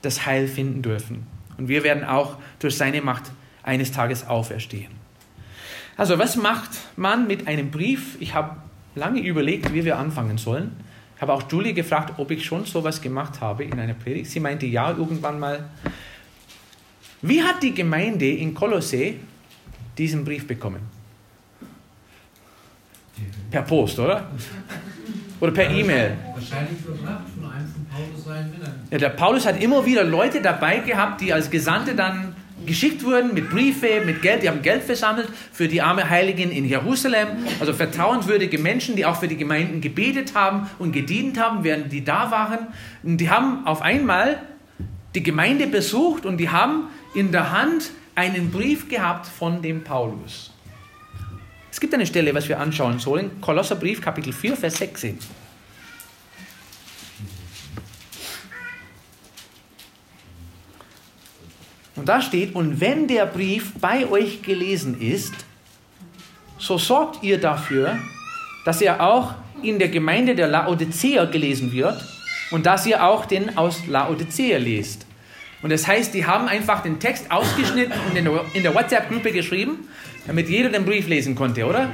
das 0.01 0.25
Heil 0.25 0.47
finden 0.47 0.81
dürfen. 0.81 1.27
Und 1.57 1.67
wir 1.67 1.83
werden 1.83 2.03
auch 2.03 2.37
durch 2.59 2.77
seine 2.77 3.01
Macht 3.01 3.31
eines 3.63 3.91
Tages 3.91 4.27
auferstehen. 4.27 4.91
Also 5.97 6.17
was 6.17 6.37
macht 6.37 6.69
man 6.95 7.27
mit 7.27 7.47
einem 7.47 7.71
Brief? 7.71 8.15
Ich 8.21 8.33
habe 8.33 8.55
lange 8.95 9.19
überlegt, 9.19 9.73
wie 9.73 9.83
wir 9.83 9.97
anfangen 9.97 10.37
sollen. 10.37 10.77
Ich 11.19 11.21
habe 11.21 11.33
auch 11.33 11.43
Julie 11.51 11.73
gefragt, 11.73 12.13
ob 12.15 12.31
ich 12.31 12.45
schon 12.45 12.63
sowas 12.63 13.01
gemacht 13.01 13.41
habe 13.41 13.65
in 13.65 13.77
einer 13.77 13.93
Predigt. 13.93 14.31
Sie 14.31 14.39
meinte 14.39 14.65
ja 14.65 14.91
irgendwann 14.91 15.37
mal. 15.37 15.65
Wie 17.21 17.43
hat 17.43 17.61
die 17.61 17.73
Gemeinde 17.73 18.25
in 18.25 18.53
Kolosse 18.53 19.15
diesen 19.97 20.23
Brief 20.23 20.47
bekommen? 20.47 20.79
Per 23.51 23.63
Post, 23.63 23.99
oder? 23.99 24.29
Oder 25.41 25.51
per 25.51 25.69
E-Mail. 25.69 26.15
Wahrscheinlich 26.35 26.79
überbracht 26.85 27.25
von 27.35 27.51
einem 27.51 27.67
von 27.67 27.85
Paulus 27.85 28.23
seinen 28.23 28.51
Männern. 28.51 28.87
Ja, 28.89 28.97
der 28.97 29.09
Paulus 29.09 29.45
hat 29.45 29.61
immer 29.61 29.85
wieder 29.85 30.05
Leute 30.05 30.41
dabei 30.41 30.77
gehabt, 30.77 31.19
die 31.19 31.33
als 31.33 31.49
Gesandte 31.49 31.95
dann 31.95 32.33
geschickt 32.69 33.03
wurden 33.03 33.33
mit 33.33 33.49
Briefe, 33.49 34.01
mit 34.05 34.21
Geld. 34.21 34.43
Die 34.43 34.47
haben 34.47 34.61
Geld 34.61 34.83
versammelt 34.83 35.27
für 35.51 35.67
die 35.67 35.81
arme 35.81 36.09
Heiligen 36.09 36.51
in 36.51 36.65
Jerusalem. 36.65 37.29
Also 37.59 37.73
vertrauenswürdige 37.73 38.59
Menschen, 38.59 38.95
die 38.95 39.05
auch 39.05 39.19
für 39.19 39.27
die 39.27 39.37
Gemeinden 39.37 39.81
gebetet 39.81 40.35
haben 40.35 40.69
und 40.77 40.91
gedient 40.91 41.39
haben, 41.39 41.63
während 41.63 41.91
die 41.91 42.03
da 42.03 42.31
waren. 42.31 42.67
Und 43.03 43.17
die 43.17 43.29
haben 43.29 43.65
auf 43.65 43.81
einmal 43.81 44.43
die 45.15 45.23
Gemeinde 45.23 45.65
besucht 45.65 46.25
und 46.25 46.37
die 46.37 46.49
haben 46.49 46.83
in 47.15 47.31
der 47.31 47.51
Hand 47.51 47.89
einen 48.13 48.51
Brief 48.51 48.87
gehabt 48.87 49.25
von 49.25 49.61
dem 49.63 49.83
Paulus. 49.83 50.53
Es 51.71 51.79
gibt 51.79 51.93
eine 51.93 52.05
Stelle, 52.05 52.33
was 52.35 52.47
wir 52.47 52.59
anschauen 52.59 52.99
sollen. 52.99 53.41
Kolosserbrief, 53.41 53.99
Kapitel 53.99 54.31
4, 54.31 54.55
Vers 54.55 54.77
16. 54.77 55.17
Und 61.99 62.07
da 62.07 62.21
steht, 62.21 62.55
und 62.55 62.79
wenn 62.79 63.09
der 63.09 63.25
Brief 63.25 63.73
bei 63.73 64.09
euch 64.09 64.41
gelesen 64.41 65.01
ist, 65.01 65.33
so 66.57 66.77
sorgt 66.77 67.21
ihr 67.23 67.37
dafür, 67.41 67.97
dass 68.63 68.81
er 68.81 69.01
auch 69.05 69.33
in 69.61 69.79
der 69.79 69.89
Gemeinde 69.89 70.33
der 70.33 70.47
Laodicea 70.47 71.25
gelesen 71.25 71.73
wird 71.73 72.01
und 72.51 72.65
dass 72.65 72.85
ihr 72.85 73.03
auch 73.03 73.25
den 73.25 73.57
aus 73.57 73.85
Laodicea 73.85 74.57
lest. 74.59 75.05
Und 75.61 75.73
das 75.73 75.85
heißt, 75.87 76.13
die 76.13 76.25
haben 76.25 76.47
einfach 76.47 76.83
den 76.83 77.01
Text 77.01 77.29
ausgeschnitten 77.29 77.93
und 78.09 78.15
in 78.15 78.63
der 78.63 78.73
WhatsApp-Gruppe 78.73 79.33
geschrieben, 79.33 79.89
damit 80.25 80.47
jeder 80.47 80.69
den 80.69 80.85
Brief 80.85 81.09
lesen 81.09 81.35
konnte, 81.35 81.65
oder? 81.65 81.89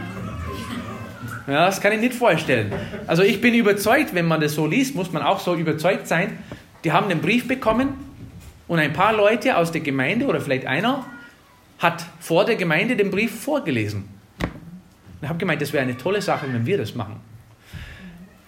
Ja, 1.47 1.65
das 1.65 1.81
kann 1.81 1.93
ich 1.93 1.99
nicht 1.99 2.13
vorstellen. 2.13 2.71
Also 3.07 3.23
ich 3.23 3.41
bin 3.41 3.55
überzeugt, 3.55 4.13
wenn 4.13 4.27
man 4.27 4.39
das 4.39 4.53
so 4.53 4.67
liest, 4.67 4.93
muss 4.93 5.11
man 5.11 5.23
auch 5.23 5.39
so 5.39 5.55
überzeugt 5.55 6.07
sein. 6.07 6.37
Die 6.83 6.91
haben 6.91 7.09
den 7.09 7.21
Brief 7.21 7.47
bekommen 7.47 8.04
und 8.67 8.79
ein 8.79 8.93
paar 8.93 9.13
Leute 9.13 9.57
aus 9.57 9.71
der 9.71 9.81
Gemeinde 9.81 10.25
oder 10.25 10.41
vielleicht 10.41 10.65
einer 10.65 11.05
hat 11.79 12.05
vor 12.19 12.45
der 12.45 12.55
Gemeinde 12.55 12.95
den 12.95 13.11
Brief 13.11 13.43
vorgelesen. 13.43 14.05
Ich 15.21 15.27
habe 15.27 15.37
gemeint, 15.37 15.61
das 15.61 15.73
wäre 15.73 15.83
eine 15.83 15.97
tolle 15.97 16.21
Sache, 16.21 16.47
wenn 16.51 16.65
wir 16.65 16.77
das 16.77 16.95
machen. 16.95 17.19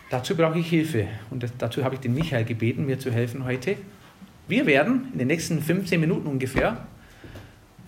Dazu 0.09 0.35
brauche 0.35 0.57
ich 0.59 0.69
Hilfe 0.69 1.07
und 1.29 1.45
dazu 1.57 1.83
habe 1.83 1.95
ich 1.95 2.01
den 2.01 2.13
Michael 2.13 2.45
gebeten, 2.45 2.85
mir 2.85 2.99
zu 2.99 3.11
helfen 3.11 3.43
heute. 3.43 3.77
Wir 4.47 4.65
werden 4.65 5.09
in 5.11 5.19
den 5.19 5.27
nächsten 5.27 5.61
15 5.61 5.99
Minuten 5.99 6.27
ungefähr 6.27 6.87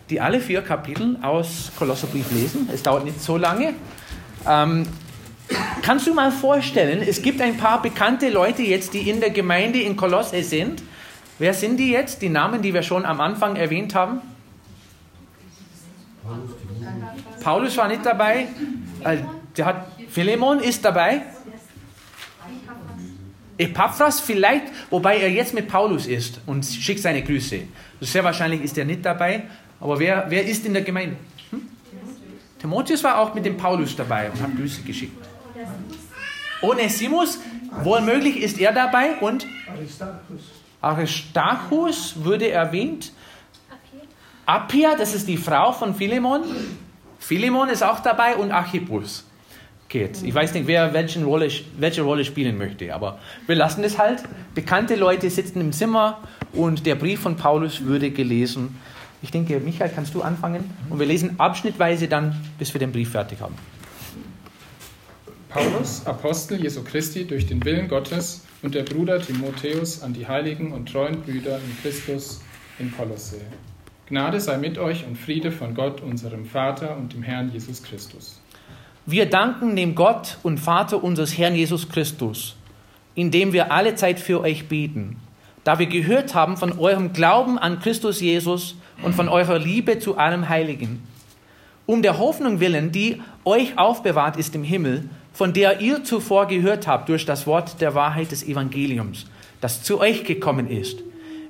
die 0.09 0.19
alle 0.19 0.39
vier 0.39 0.61
Kapitel 0.61 1.17
aus 1.21 1.71
Kolosserbrief 1.77 2.31
lesen. 2.31 2.69
Es 2.73 2.81
dauert 2.81 3.05
nicht 3.05 3.21
so 3.21 3.37
lange. 3.37 3.73
Ähm, 4.47 4.87
kannst 5.81 6.07
du 6.07 6.13
mal 6.13 6.31
vorstellen, 6.31 7.03
es 7.07 7.21
gibt 7.21 7.41
ein 7.41 7.57
paar 7.57 7.81
bekannte 7.81 8.29
Leute 8.29 8.63
jetzt, 8.63 8.93
die 8.93 9.09
in 9.09 9.19
der 9.19 9.29
Gemeinde 9.29 9.79
in 9.79 9.95
Kolosse 9.95 10.43
sind 10.43 10.81
Wer 11.39 11.53
sind 11.53 11.77
die 11.77 11.91
jetzt? 11.91 12.21
Die 12.21 12.29
Namen, 12.29 12.61
die 12.61 12.73
wir 12.73 12.83
schon 12.83 13.05
am 13.05 13.21
Anfang 13.21 13.55
erwähnt 13.55 13.95
haben? 13.95 14.21
Paulus 17.41 17.77
war 17.77 17.87
nicht 17.87 18.05
dabei. 18.05 18.47
Der 19.55 19.65
hat, 19.65 19.87
Philemon 20.09 20.59
ist 20.59 20.83
dabei. 20.83 21.21
Epaphras 23.57 24.19
vielleicht, 24.19 24.65
wobei 24.89 25.17
er 25.17 25.29
jetzt 25.31 25.53
mit 25.53 25.67
Paulus 25.67 26.07
ist 26.07 26.39
und 26.45 26.65
schickt 26.65 27.01
seine 27.01 27.23
Grüße. 27.23 27.61
Sehr 28.01 28.23
wahrscheinlich 28.23 28.61
ist 28.61 28.77
er 28.77 28.85
nicht 28.85 29.05
dabei. 29.05 29.43
Aber 29.79 29.99
wer, 29.99 30.25
wer 30.29 30.45
ist 30.45 30.65
in 30.65 30.73
der 30.73 30.81
Gemeinde? 30.81 31.15
Hm? 31.51 31.61
Timotheus 32.59 33.03
war 33.03 33.17
auch 33.17 33.33
mit 33.33 33.45
dem 33.45 33.57
Paulus 33.57 33.95
dabei 33.95 34.29
und 34.29 34.41
hat 34.41 34.55
Grüße 34.57 34.81
geschickt. 34.81 35.25
Onesimus, 36.61 37.39
wohl 37.83 38.01
möglich 38.01 38.41
ist 38.41 38.59
er 38.59 38.73
dabei 38.73 39.15
und 39.21 39.45
Aristarchus. 39.67 40.58
Aristarchus 40.81 42.23
würde 42.23 42.49
erwähnt. 42.49 43.11
Appia, 44.45 44.95
das 44.95 45.13
ist 45.13 45.27
die 45.27 45.37
Frau 45.37 45.71
von 45.71 45.93
Philemon. 45.93 46.41
Philemon 47.19 47.69
ist 47.69 47.83
auch 47.83 47.99
dabei 47.99 48.35
und 48.35 48.51
Archippus. 48.51 49.25
Jetzt, 49.91 50.23
ich 50.23 50.33
weiß 50.33 50.53
nicht, 50.53 50.67
wer 50.67 50.93
welchen 50.93 51.23
Rolle, 51.23 51.49
welche 51.77 52.03
Rolle 52.03 52.23
spielen 52.23 52.57
möchte, 52.57 52.93
aber 52.93 53.17
wir 53.47 53.55
lassen 53.55 53.83
es 53.83 53.97
halt. 53.97 54.23
Bekannte 54.53 54.95
Leute 54.95 55.29
sitzen 55.29 55.61
im 55.61 55.71
Zimmer 55.71 56.19
und 56.53 56.85
der 56.85 56.95
Brief 56.95 57.21
von 57.21 57.35
Paulus 57.35 57.83
würde 57.83 58.11
gelesen. 58.11 58.79
Ich 59.21 59.31
denke, 59.31 59.59
Michael, 59.59 59.91
kannst 59.93 60.13
du 60.13 60.21
anfangen? 60.21 60.63
Und 60.89 60.99
wir 60.99 61.07
lesen 61.07 61.39
abschnittweise 61.39 62.07
dann, 62.07 62.35
bis 62.59 62.73
wir 62.73 62.79
den 62.79 62.91
Brief 62.91 63.11
fertig 63.11 63.41
haben. 63.41 63.55
Paulus, 65.49 66.05
Apostel 66.05 66.61
Jesu 66.61 66.83
Christi 66.83 67.25
durch 67.25 67.47
den 67.47 67.65
Willen 67.65 67.87
Gottes 67.87 68.45
und 68.61 68.75
der 68.75 68.83
Bruder 68.83 69.19
Timotheus 69.19 70.03
an 70.03 70.13
die 70.13 70.27
heiligen 70.27 70.71
und 70.71 70.91
treuen 70.91 71.21
Brüder 71.21 71.57
in 71.57 71.75
Christus 71.81 72.41
in 72.77 72.95
Kolosse. 72.95 73.41
Gnade 74.07 74.39
sei 74.39 74.59
mit 74.59 74.77
euch 74.77 75.07
und 75.07 75.17
Friede 75.17 75.51
von 75.51 75.73
Gott, 75.73 76.01
unserem 76.01 76.45
Vater 76.45 76.95
und 76.97 77.13
dem 77.13 77.23
Herrn 77.23 77.51
Jesus 77.51 77.81
Christus. 77.81 78.39
Wir 79.07 79.27
danken 79.27 79.75
dem 79.75 79.95
Gott 79.95 80.37
und 80.43 80.59
Vater 80.59 81.03
unseres 81.03 81.35
Herrn 81.35 81.55
Jesus 81.55 81.89
Christus, 81.89 82.55
indem 83.15 83.51
wir 83.51 83.71
alle 83.71 83.95
Zeit 83.95 84.19
für 84.19 84.41
euch 84.41 84.67
beten, 84.67 85.15
da 85.63 85.79
wir 85.79 85.87
gehört 85.87 86.35
haben 86.35 86.57
von 86.57 86.77
eurem 86.77 87.11
Glauben 87.11 87.57
an 87.57 87.79
Christus 87.79 88.21
Jesus 88.21 88.75
und 89.01 89.15
von 89.15 89.27
eurer 89.27 89.57
Liebe 89.57 89.97
zu 89.97 90.15
allem 90.15 90.47
Heiligen. 90.47 91.01
Um 91.87 92.03
der 92.03 92.19
Hoffnung 92.19 92.59
willen, 92.59 92.91
die 92.91 93.19
euch 93.45 93.79
aufbewahrt 93.79 94.37
ist 94.37 94.53
im 94.53 94.63
Himmel, 94.63 95.09
von 95.39 95.53
der 95.53 95.79
ihr 95.79 96.03
zuvor 96.03 96.47
gehört 96.47 96.85
habt 96.85 97.07
durch 97.07 97.25
das 97.25 97.47
Wort 97.47 97.79
der 97.79 97.95
Wahrheit 97.95 98.33
des 98.33 98.45
Evangeliums, 98.45 99.25
das 99.61 99.83
zu 99.83 100.01
euch 100.01 100.25
gekommen 100.25 100.69
ist, 100.69 100.99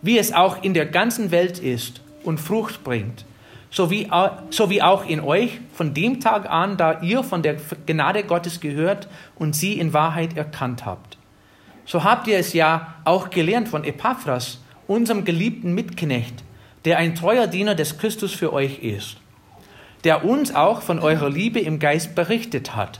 wie 0.04 0.20
es 0.20 0.32
auch 0.32 0.62
in 0.62 0.76
der 0.76 0.86
ganzen 0.86 1.32
Welt 1.32 1.58
ist 1.58 2.00
und 2.24 2.40
Frucht 2.40 2.84
bringt, 2.84 3.26
so 3.72 3.90
wie, 3.90 4.08
so 4.52 4.70
wie 4.70 4.84
auch 4.84 5.08
in 5.08 5.22
euch 5.22 5.60
von 5.74 5.96
dem 5.96 6.20
Tag 6.20 6.48
an, 6.52 6.78
da 6.78 7.02
ihr 7.02 7.24
von 7.24 7.42
der 7.42 7.56
Gnade 7.88 8.22
Gottes 8.22 8.60
gehört 8.60 9.08
und 9.40 9.56
sie 9.56 9.80
in 9.80 9.92
Wahrheit 9.92 10.38
erkannt 10.38 10.86
habt. 10.86 11.18
So 11.88 12.04
habt 12.04 12.28
ihr 12.28 12.38
es 12.38 12.54
ja 12.54 12.94
auch 13.06 13.32
gelernt 13.32 13.70
von 13.70 13.84
Epaphras, 13.84 14.60
unserem 14.86 15.26
geliebten 15.26 15.74
Mitknecht, 15.74 16.44
der 16.86 17.00
ein 17.00 17.16
treuer 17.16 17.48
Diener 17.48 17.74
des 17.74 17.98
Christus 17.98 18.36
für 18.36 18.54
euch 18.54 18.84
ist, 18.84 19.18
der 20.04 20.26
uns 20.26 20.54
auch 20.54 20.84
von 20.84 21.00
eurer 21.00 21.32
Liebe 21.32 21.60
im 21.60 21.80
Geist 21.80 22.14
berichtet 22.14 22.76
hat 22.76 23.00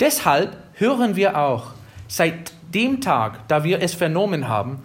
Deshalb 0.00 0.56
hören 0.74 1.14
wir 1.14 1.38
auch 1.38 1.72
seit 2.08 2.52
dem 2.72 3.02
Tag, 3.02 3.46
da 3.48 3.64
wir 3.64 3.82
es 3.82 3.92
vernommen 3.92 4.48
haben, 4.48 4.78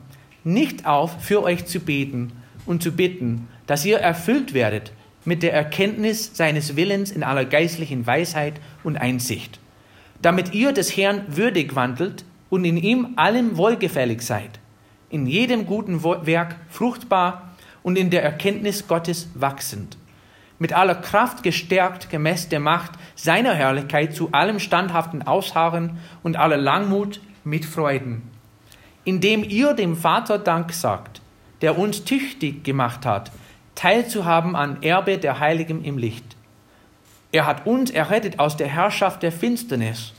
nicht 0.43 0.85
auf, 0.85 1.23
für 1.23 1.41
euch 1.41 1.65
zu 1.65 1.79
beten 1.79 2.33
und 2.65 2.83
zu 2.83 2.91
bitten, 2.91 3.47
dass 3.65 3.85
ihr 3.85 3.97
erfüllt 3.97 4.53
werdet 4.53 4.91
mit 5.23 5.41
der 5.41 5.53
Erkenntnis 5.53 6.31
seines 6.33 6.75
Willens 6.75 7.11
in 7.11 7.23
aller 7.23 7.45
geistlichen 7.45 8.05
Weisheit 8.05 8.55
und 8.83 8.97
Einsicht, 8.97 9.59
damit 10.21 10.53
ihr 10.53 10.73
des 10.73 10.95
Herrn 10.95 11.23
würdig 11.29 11.75
wandelt 11.75 12.25
und 12.49 12.65
in 12.65 12.77
ihm 12.77 13.13
allem 13.15 13.57
wohlgefällig 13.57 14.21
seid, 14.21 14.59
in 15.09 15.25
jedem 15.25 15.65
guten 15.65 16.03
Werk 16.03 16.57
fruchtbar 16.69 17.55
und 17.83 17.97
in 17.97 18.09
der 18.09 18.23
Erkenntnis 18.23 18.87
Gottes 18.87 19.29
wachsend 19.33 19.97
mit 20.59 20.73
aller 20.73 20.95
Kraft 20.95 21.43
gestärkt 21.43 22.09
gemäß 22.09 22.49
der 22.49 22.59
Macht 22.59 22.91
seiner 23.15 23.53
Herrlichkeit 23.53 24.15
zu 24.15 24.31
allem 24.31 24.59
standhaften 24.59 25.21
Ausharren 25.23 25.99
und 26.23 26.37
aller 26.37 26.57
Langmut 26.57 27.21
mit 27.43 27.65
Freuden, 27.65 28.23
indem 29.03 29.43
ihr 29.43 29.73
dem 29.73 29.95
Vater 29.95 30.39
Dank 30.39 30.73
sagt, 30.73 31.21
der 31.61 31.77
uns 31.77 32.03
tüchtig 32.05 32.63
gemacht 32.63 33.05
hat, 33.05 33.31
teilzuhaben 33.75 34.55
an 34.55 34.81
Erbe 34.81 35.17
der 35.17 35.39
Heiligen 35.39 35.83
im 35.83 35.97
Licht. 35.97 36.35
Er 37.31 37.45
hat 37.45 37.65
uns 37.65 37.91
errettet 37.91 38.39
aus 38.39 38.55
der 38.55 38.67
Herrschaft 38.67 39.21
der 39.21 39.31
Finsternis 39.31 40.13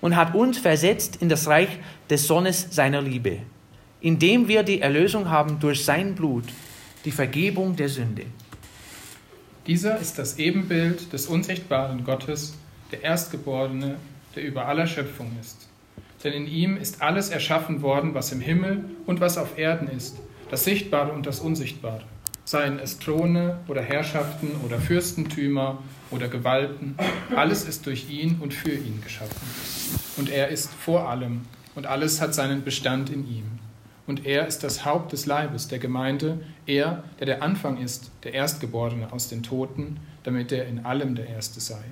und 0.00 0.16
hat 0.16 0.34
uns 0.34 0.58
versetzt 0.58 1.16
in 1.16 1.28
das 1.28 1.48
Reich 1.48 1.78
des 2.10 2.26
Sohnes 2.26 2.68
seiner 2.70 3.00
Liebe, 3.00 3.38
indem 4.00 4.48
wir 4.48 4.62
die 4.62 4.80
Erlösung 4.80 5.30
haben 5.30 5.58
durch 5.60 5.84
sein 5.84 6.14
Blut, 6.14 6.44
die 7.04 7.10
Vergebung 7.10 7.74
der 7.74 7.88
Sünde. 7.88 8.26
Dieser 9.68 9.98
ist 9.98 10.18
das 10.18 10.38
Ebenbild 10.38 11.12
des 11.12 11.26
unsichtbaren 11.26 12.02
Gottes, 12.02 12.54
der 12.90 13.02
Erstgeborene, 13.02 13.96
der 14.34 14.42
über 14.42 14.64
aller 14.64 14.86
Schöpfung 14.86 15.30
ist. 15.42 15.68
Denn 16.24 16.32
in 16.32 16.46
ihm 16.46 16.78
ist 16.78 17.02
alles 17.02 17.28
erschaffen 17.28 17.82
worden, 17.82 18.14
was 18.14 18.32
im 18.32 18.40
Himmel 18.40 18.86
und 19.04 19.20
was 19.20 19.36
auf 19.36 19.58
Erden 19.58 19.88
ist, 19.88 20.16
das 20.50 20.64
Sichtbare 20.64 21.12
und 21.12 21.26
das 21.26 21.40
Unsichtbare, 21.40 22.04
seien 22.46 22.78
es 22.78 22.98
Throne 22.98 23.58
oder 23.68 23.82
Herrschaften 23.82 24.52
oder 24.64 24.78
Fürstentümer 24.78 25.82
oder 26.10 26.28
Gewalten, 26.28 26.96
alles 27.36 27.68
ist 27.68 27.84
durch 27.84 28.08
ihn 28.08 28.38
und 28.40 28.54
für 28.54 28.72
ihn 28.72 29.02
geschaffen. 29.02 29.36
Und 30.16 30.30
er 30.30 30.48
ist 30.48 30.72
vor 30.72 31.10
allem 31.10 31.42
und 31.74 31.86
alles 31.86 32.22
hat 32.22 32.34
seinen 32.34 32.64
Bestand 32.64 33.10
in 33.10 33.28
ihm 33.28 33.57
und 34.08 34.24
er 34.24 34.46
ist 34.46 34.64
das 34.64 34.86
Haupt 34.86 35.12
des 35.12 35.26
Leibes, 35.26 35.68
der 35.68 35.78
Gemeinde, 35.78 36.40
er, 36.66 37.04
der 37.20 37.26
der 37.26 37.42
Anfang 37.42 37.76
ist, 37.76 38.10
der 38.24 38.32
Erstgeborene 38.32 39.12
aus 39.12 39.28
den 39.28 39.42
Toten, 39.42 39.98
damit 40.24 40.50
er 40.50 40.66
in 40.66 40.86
allem 40.86 41.14
der 41.14 41.28
Erste 41.28 41.60
sei. 41.60 41.84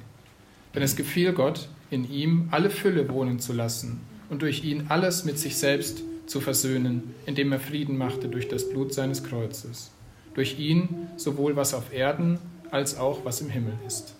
Denn 0.75 0.83
es 0.83 0.97
gefiel 0.97 1.35
Gott, 1.35 1.69
in 1.91 2.11
ihm 2.11 2.49
alle 2.51 2.71
Fülle 2.71 3.11
wohnen 3.11 3.39
zu 3.39 3.53
lassen 3.53 4.01
und 4.31 4.41
durch 4.41 4.65
ihn 4.65 4.87
alles 4.89 5.27
mit 5.27 5.39
sich 5.39 5.59
selbst 5.59 6.03
zu 6.27 6.41
versöhnen, 6.41 7.15
indem 7.27 7.53
er 7.53 7.61
Frieden 7.61 7.99
machte 7.99 8.29
durch 8.29 8.49
das 8.49 8.71
Blut 8.71 8.95
seines 8.95 9.23
Kreuzes. 9.23 9.91
Durch 10.33 10.59
ihn 10.59 11.09
sowohl 11.17 11.55
was 11.55 11.75
auf 11.75 11.93
Erden 11.93 12.39
als 12.71 12.97
auch 12.97 13.27
was 13.27 13.43
im 13.43 13.51
Himmel 13.51 13.75
ist. 13.87 14.15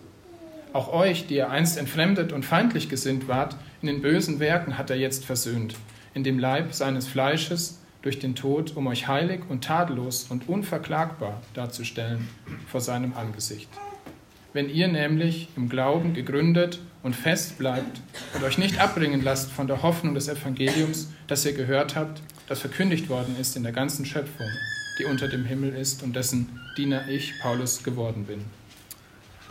Auch 0.71 0.93
euch, 0.93 1.25
die 1.25 1.35
ihr 1.35 1.49
einst 1.49 1.79
entfremdet 1.79 2.31
und 2.31 2.45
feindlich 2.45 2.89
gesinnt 2.89 3.27
wart, 3.27 3.55
in 3.81 3.87
den 3.87 4.03
bösen 4.03 4.39
Werken 4.39 4.77
hat 4.77 4.91
er 4.91 4.97
jetzt 4.97 5.25
versöhnt, 5.25 5.75
in 6.13 6.23
dem 6.23 6.37
Leib 6.37 6.75
seines 6.75 7.07
Fleisches 7.07 7.79
durch 8.01 8.19
den 8.19 8.35
Tod, 8.35 8.75
um 8.75 8.87
euch 8.87 9.07
heilig 9.07 9.41
und 9.49 9.63
tadellos 9.63 10.27
und 10.29 10.47
unverklagbar 10.47 11.41
darzustellen 11.53 12.27
vor 12.67 12.81
seinem 12.81 13.13
Angesicht. 13.13 13.69
Wenn 14.53 14.69
ihr 14.69 14.87
nämlich 14.87 15.49
im 15.55 15.69
Glauben 15.69 16.13
gegründet 16.13 16.79
und 17.03 17.15
fest 17.15 17.57
bleibt 17.57 18.01
und 18.33 18.43
euch 18.43 18.57
nicht 18.57 18.79
abbringen 18.79 19.21
lasst 19.23 19.51
von 19.51 19.67
der 19.67 19.83
Hoffnung 19.83 20.15
des 20.15 20.27
Evangeliums, 20.27 21.11
das 21.27 21.45
ihr 21.45 21.53
gehört 21.53 21.95
habt, 21.95 22.21
das 22.47 22.61
verkündigt 22.61 23.09
worden 23.09 23.35
ist 23.39 23.55
in 23.55 23.63
der 23.63 23.73
ganzen 23.73 24.05
Schöpfung, 24.05 24.47
die 24.99 25.05
unter 25.05 25.27
dem 25.27 25.45
Himmel 25.45 25.75
ist 25.75 26.01
und 26.01 26.15
dessen 26.15 26.59
Diener 26.77 27.07
ich, 27.09 27.33
Paulus, 27.41 27.83
geworden 27.83 28.25
bin. 28.25 28.45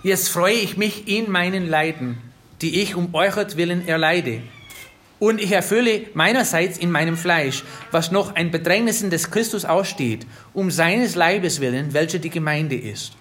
Jetzt 0.03 0.29
freue 0.29 0.55
ich 0.55 0.77
mich 0.77 1.09
in 1.09 1.31
meinen 1.31 1.69
Leiden, 1.69 2.19
die 2.63 2.81
ich 2.81 2.95
um 2.95 3.15
euretwillen 3.15 3.87
erleide. 3.87 4.43
Und 5.19 5.41
ich 5.41 5.53
erfülle 5.53 6.03
meinerseits 6.13 6.77
in 6.77 6.91
meinem 6.91 7.17
Fleisch, 7.17 7.65
was 7.91 8.13
noch 8.13 8.35
ein 8.35 8.51
Bedrängnissen 8.51 9.09
des 9.09 9.31
Christus 9.31 9.65
aussteht, 9.65 10.27
um 10.53 10.71
seines 10.71 11.15
Leibes 11.15 11.61
willen, 11.61 11.95
welcher 11.95 12.19
die 12.19 12.31
Gemeinde 12.31 12.77
ist. 12.77 13.13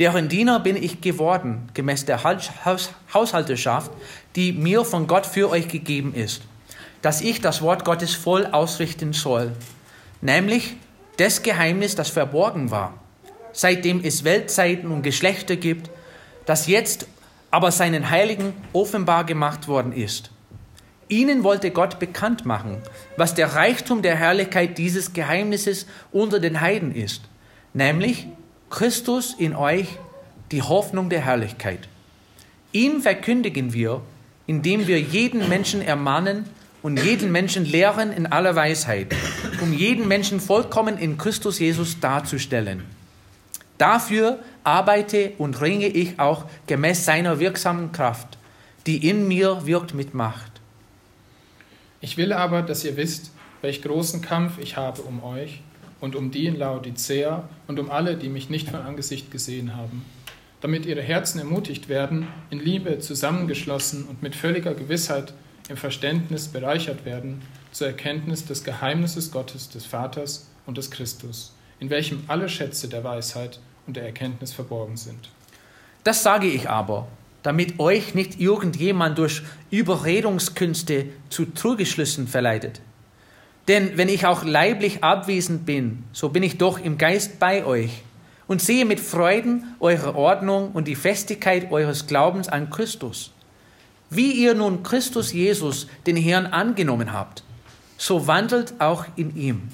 Deren 0.00 0.28
Diener 0.28 0.58
bin 0.58 0.76
ich 0.76 1.00
geworden, 1.00 1.68
gemäß 1.72 2.04
der 2.04 2.22
Haushalterschaft, 2.24 3.92
die 4.34 4.52
mir 4.52 4.84
von 4.84 5.06
Gott 5.06 5.24
für 5.24 5.50
euch 5.50 5.68
gegeben 5.68 6.14
ist, 6.14 6.42
dass 7.00 7.20
ich 7.20 7.40
das 7.40 7.62
Wort 7.62 7.84
Gottes 7.84 8.14
voll 8.14 8.46
ausrichten 8.46 9.12
soll, 9.12 9.52
nämlich 10.20 10.74
das 11.16 11.42
Geheimnis, 11.44 11.94
das 11.94 12.10
verborgen 12.10 12.72
war, 12.72 12.94
seitdem 13.52 14.00
es 14.02 14.24
Weltzeiten 14.24 14.90
und 14.90 15.02
Geschlechter 15.02 15.54
gibt, 15.54 15.90
das 16.44 16.66
jetzt 16.66 17.06
aber 17.52 17.70
seinen 17.70 18.10
Heiligen 18.10 18.52
offenbar 18.72 19.22
gemacht 19.22 19.68
worden 19.68 19.92
ist. 19.92 20.32
Ihnen 21.08 21.44
wollte 21.44 21.70
Gott 21.70 21.98
bekannt 21.98 22.46
machen, 22.46 22.78
was 23.16 23.34
der 23.34 23.54
Reichtum 23.54 24.02
der 24.02 24.16
Herrlichkeit 24.16 24.78
dieses 24.78 25.12
Geheimnisses 25.12 25.86
unter 26.12 26.40
den 26.40 26.60
Heiden 26.60 26.94
ist, 26.94 27.22
nämlich 27.72 28.26
Christus 28.70 29.34
in 29.38 29.54
euch, 29.54 29.98
die 30.50 30.62
Hoffnung 30.62 31.10
der 31.10 31.20
Herrlichkeit. 31.20 31.88
Ihn 32.72 33.00
verkündigen 33.00 33.72
wir, 33.72 34.00
indem 34.46 34.86
wir 34.86 35.00
jeden 35.00 35.48
Menschen 35.48 35.80
ermahnen 35.80 36.44
und 36.82 37.02
jeden 37.02 37.32
Menschen 37.32 37.64
lehren 37.64 38.12
in 38.12 38.26
aller 38.26 38.56
Weisheit, 38.56 39.14
um 39.60 39.72
jeden 39.72 40.06
Menschen 40.08 40.40
vollkommen 40.40 40.98
in 40.98 41.16
Christus 41.16 41.58
Jesus 41.58 42.00
darzustellen. 42.00 42.84
Dafür 43.78 44.38
arbeite 44.64 45.32
und 45.38 45.60
ringe 45.60 45.86
ich 45.86 46.18
auch 46.18 46.44
gemäß 46.66 47.04
seiner 47.04 47.40
wirksamen 47.40 47.92
Kraft, 47.92 48.38
die 48.86 49.08
in 49.08 49.26
mir 49.26 49.66
wirkt 49.66 49.94
mit 49.94 50.14
Macht. 50.14 50.53
Ich 52.04 52.18
will 52.18 52.34
aber, 52.34 52.60
dass 52.60 52.84
ihr 52.84 52.98
wisst, 52.98 53.30
welch 53.62 53.80
großen 53.80 54.20
Kampf 54.20 54.58
ich 54.58 54.76
habe 54.76 55.00
um 55.00 55.24
euch 55.24 55.62
und 56.02 56.16
um 56.16 56.30
die 56.30 56.44
in 56.44 56.54
Laodicea 56.54 57.48
und 57.66 57.80
um 57.80 57.90
alle, 57.90 58.18
die 58.18 58.28
mich 58.28 58.50
nicht 58.50 58.68
von 58.68 58.82
Angesicht 58.82 59.30
gesehen 59.30 59.74
haben, 59.74 60.04
damit 60.60 60.84
ihre 60.84 61.00
Herzen 61.00 61.38
ermutigt 61.38 61.88
werden, 61.88 62.26
in 62.50 62.60
Liebe 62.60 62.98
zusammengeschlossen 62.98 64.04
und 64.04 64.22
mit 64.22 64.36
völliger 64.36 64.74
Gewissheit 64.74 65.32
im 65.70 65.78
Verständnis 65.78 66.48
bereichert 66.48 67.06
werden 67.06 67.40
zur 67.72 67.86
Erkenntnis 67.86 68.44
des 68.44 68.64
Geheimnisses 68.64 69.32
Gottes, 69.32 69.70
des 69.70 69.86
Vaters 69.86 70.50
und 70.66 70.76
des 70.76 70.90
Christus, 70.90 71.54
in 71.80 71.88
welchem 71.88 72.24
alle 72.26 72.50
Schätze 72.50 72.86
der 72.86 73.02
Weisheit 73.02 73.60
und 73.86 73.96
der 73.96 74.04
Erkenntnis 74.04 74.52
verborgen 74.52 74.98
sind. 74.98 75.30
Das 76.02 76.22
sage 76.22 76.48
ich 76.48 76.68
aber, 76.68 77.08
damit 77.44 77.78
euch 77.78 78.14
nicht 78.14 78.40
irgendjemand 78.40 79.18
durch 79.18 79.42
Überredungskünste 79.70 81.06
zu 81.28 81.44
Truggeschlüssen 81.44 82.26
verleitet. 82.26 82.80
Denn 83.68 83.96
wenn 83.96 84.08
ich 84.08 84.26
auch 84.26 84.44
leiblich 84.44 85.04
abwesend 85.04 85.64
bin, 85.64 86.04
so 86.12 86.30
bin 86.30 86.42
ich 86.42 86.58
doch 86.58 86.80
im 86.80 86.98
Geist 86.98 87.38
bei 87.38 87.64
euch 87.64 88.02
und 88.46 88.62
sehe 88.62 88.86
mit 88.86 88.98
Freuden 88.98 89.74
eure 89.78 90.16
Ordnung 90.16 90.72
und 90.72 90.88
die 90.88 90.96
Festigkeit 90.96 91.70
eures 91.70 92.06
Glaubens 92.06 92.48
an 92.48 92.70
Christus. 92.70 93.30
Wie 94.08 94.32
ihr 94.32 94.54
nun 94.54 94.82
Christus 94.82 95.32
Jesus, 95.32 95.86
den 96.06 96.16
Herrn, 96.16 96.46
angenommen 96.46 97.12
habt, 97.12 97.44
so 97.98 98.26
wandelt 98.26 98.74
auch 98.78 99.04
in 99.16 99.36
ihm, 99.36 99.68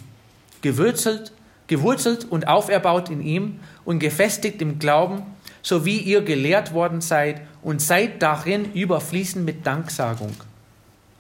gewurzelt, 0.61 1.33
gewurzelt 1.69 2.27
und 2.31 2.49
auferbaut 2.49 3.11
in 3.11 3.23
ihm 3.23 3.61
und 3.85 4.01
gefestigt 4.01 4.61
im 4.61 4.81
Glauben, 4.81 5.23
so 5.63 5.85
wie 5.85 5.99
ihr 5.99 6.23
gelehrt 6.23 6.73
worden 6.73 7.01
seid 7.01 7.43
und 7.63 7.83
seid 7.83 8.23
darin 8.23 8.73
überfließend 8.73 9.45
mit 9.45 9.67
Danksagung. 9.67 10.35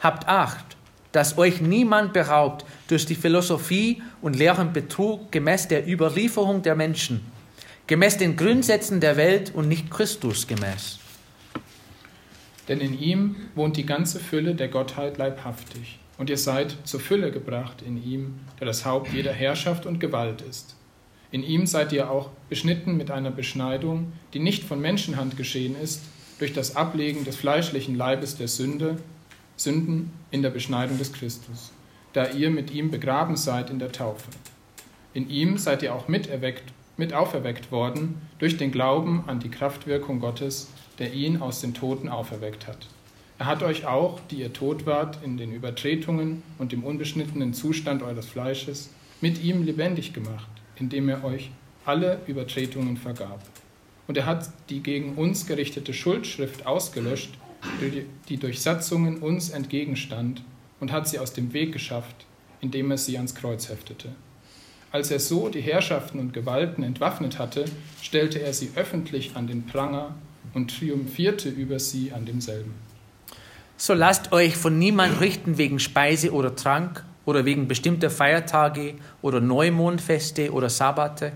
Habt 0.00 0.28
Acht, 0.28 0.76
dass 1.12 1.38
euch 1.38 1.60
niemand 1.60 2.12
beraubt 2.12 2.64
durch 2.88 3.06
die 3.06 3.14
Philosophie 3.14 4.02
und 4.22 4.36
leeren 4.36 4.72
Betrug 4.72 5.32
gemäß 5.32 5.68
der 5.68 5.88
Überlieferung 5.88 6.62
der 6.62 6.76
Menschen, 6.76 7.20
gemäß 7.86 8.16
den 8.16 8.36
Grundsätzen 8.36 9.00
der 9.00 9.16
Welt 9.16 9.52
und 9.54 9.68
nicht 9.68 9.90
Christus 9.90 10.46
gemäß. 10.46 10.98
Denn 12.68 12.80
in 12.80 12.98
ihm 12.98 13.36
wohnt 13.56 13.76
die 13.76 13.86
ganze 13.86 14.20
Fülle 14.20 14.54
der 14.54 14.68
Gottheit 14.68 15.18
leibhaftig, 15.18 15.98
und 16.18 16.30
ihr 16.30 16.38
seid 16.38 16.76
zur 16.84 17.00
Fülle 17.00 17.32
gebracht 17.32 17.82
in 17.82 18.02
ihm, 18.02 18.38
der 18.60 18.66
das 18.66 18.84
Haupt 18.84 19.12
jeder 19.12 19.32
Herrschaft 19.32 19.86
und 19.86 19.98
Gewalt 19.98 20.42
ist. 20.42 20.76
In 21.32 21.42
ihm 21.42 21.66
seid 21.66 21.92
ihr 21.92 22.10
auch 22.10 22.30
beschnitten 22.48 22.96
mit 22.96 23.10
einer 23.10 23.30
Beschneidung, 23.30 24.12
die 24.34 24.38
nicht 24.38 24.64
von 24.64 24.80
Menschenhand 24.80 25.36
geschehen 25.36 25.74
ist, 25.80 26.02
durch 26.40 26.54
das 26.54 26.74
Ablegen 26.74 27.24
des 27.24 27.36
fleischlichen 27.36 27.94
Leibes 27.94 28.36
der 28.36 28.48
Sünde, 28.48 28.96
Sünden 29.56 30.10
in 30.30 30.40
der 30.40 30.48
Beschneidung 30.48 30.96
des 30.96 31.12
Christus, 31.12 31.70
da 32.14 32.30
ihr 32.30 32.50
mit 32.50 32.70
ihm 32.70 32.90
begraben 32.90 33.36
seid 33.36 33.68
in 33.68 33.78
der 33.78 33.92
Taufe. 33.92 34.30
In 35.12 35.28
ihm 35.28 35.58
seid 35.58 35.82
ihr 35.82 35.94
auch 35.94 36.08
miterweckt, 36.08 36.64
mit 36.96 37.12
auferweckt 37.12 37.70
worden 37.70 38.22
durch 38.38 38.56
den 38.56 38.72
Glauben 38.72 39.24
an 39.26 39.38
die 39.38 39.50
Kraftwirkung 39.50 40.20
Gottes, 40.20 40.68
der 40.98 41.12
ihn 41.12 41.42
aus 41.42 41.60
den 41.60 41.74
Toten 41.74 42.08
auferweckt 42.08 42.66
hat. 42.66 42.86
Er 43.38 43.46
hat 43.46 43.62
euch 43.62 43.86
auch, 43.86 44.18
die 44.30 44.36
ihr 44.36 44.52
tot 44.52 44.86
wart 44.86 45.18
in 45.22 45.36
den 45.36 45.52
Übertretungen 45.52 46.42
und 46.58 46.72
im 46.72 46.84
unbeschnittenen 46.84 47.52
Zustand 47.52 48.02
eures 48.02 48.26
Fleisches, 48.26 48.90
mit 49.20 49.42
ihm 49.42 49.62
lebendig 49.62 50.14
gemacht, 50.14 50.50
indem 50.76 51.10
er 51.10 51.22
euch 51.22 51.50
alle 51.84 52.20
Übertretungen 52.26 52.96
vergab. 52.96 53.42
Und 54.10 54.16
er 54.16 54.26
hat 54.26 54.50
die 54.70 54.82
gegen 54.82 55.14
uns 55.14 55.46
gerichtete 55.46 55.94
Schuldschrift 55.94 56.66
ausgelöscht, 56.66 57.30
die 58.28 58.36
durch 58.38 58.60
Satzungen 58.60 59.18
uns 59.18 59.50
entgegenstand, 59.50 60.42
und 60.80 60.90
hat 60.90 61.06
sie 61.06 61.20
aus 61.20 61.32
dem 61.32 61.52
Weg 61.52 61.72
geschafft, 61.72 62.26
indem 62.60 62.90
er 62.90 62.98
sie 62.98 63.18
ans 63.18 63.36
Kreuz 63.36 63.68
heftete. 63.68 64.08
Als 64.90 65.12
er 65.12 65.20
so 65.20 65.48
die 65.48 65.60
Herrschaften 65.60 66.18
und 66.18 66.32
Gewalten 66.32 66.82
entwaffnet 66.82 67.38
hatte, 67.38 67.66
stellte 68.02 68.42
er 68.42 68.52
sie 68.52 68.72
öffentlich 68.74 69.36
an 69.36 69.46
den 69.46 69.64
Pranger 69.66 70.16
und 70.54 70.76
triumphierte 70.76 71.48
über 71.48 71.78
sie 71.78 72.10
an 72.10 72.26
demselben. 72.26 72.74
So 73.76 73.94
lasst 73.94 74.32
euch 74.32 74.56
von 74.56 74.76
niemand 74.76 75.20
richten 75.20 75.56
wegen 75.56 75.78
Speise 75.78 76.32
oder 76.32 76.56
Trank 76.56 77.04
oder 77.26 77.44
wegen 77.44 77.68
bestimmter 77.68 78.10
Feiertage 78.10 78.94
oder 79.22 79.40
Neumondfeste 79.40 80.50
oder 80.50 80.68
Sabbate, 80.68 81.30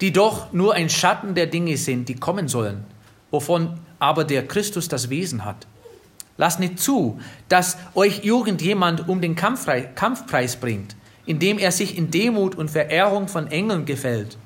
die 0.00 0.12
doch 0.12 0.52
nur 0.52 0.74
ein 0.74 0.90
Schatten 0.90 1.34
der 1.34 1.46
Dinge 1.46 1.76
sind, 1.76 2.08
die 2.08 2.16
kommen 2.16 2.48
sollen, 2.48 2.84
wovon 3.30 3.80
aber 3.98 4.24
der 4.24 4.46
Christus 4.46 4.88
das 4.88 5.10
Wesen 5.10 5.44
hat. 5.44 5.66
Lasst 6.36 6.60
nicht 6.60 6.78
zu, 6.78 7.18
dass 7.48 7.78
euch 7.94 8.24
irgendjemand 8.24 9.08
um 9.08 9.20
den 9.20 9.36
Kampfpreis 9.36 10.56
bringt, 10.56 10.96
indem 11.24 11.58
er 11.58 11.72
sich 11.72 11.96
in 11.96 12.10
Demut 12.10 12.54
und 12.54 12.70
Verehrung 12.70 13.28
von 13.28 13.46
Engeln 13.46 13.86
gefällt 13.86 14.36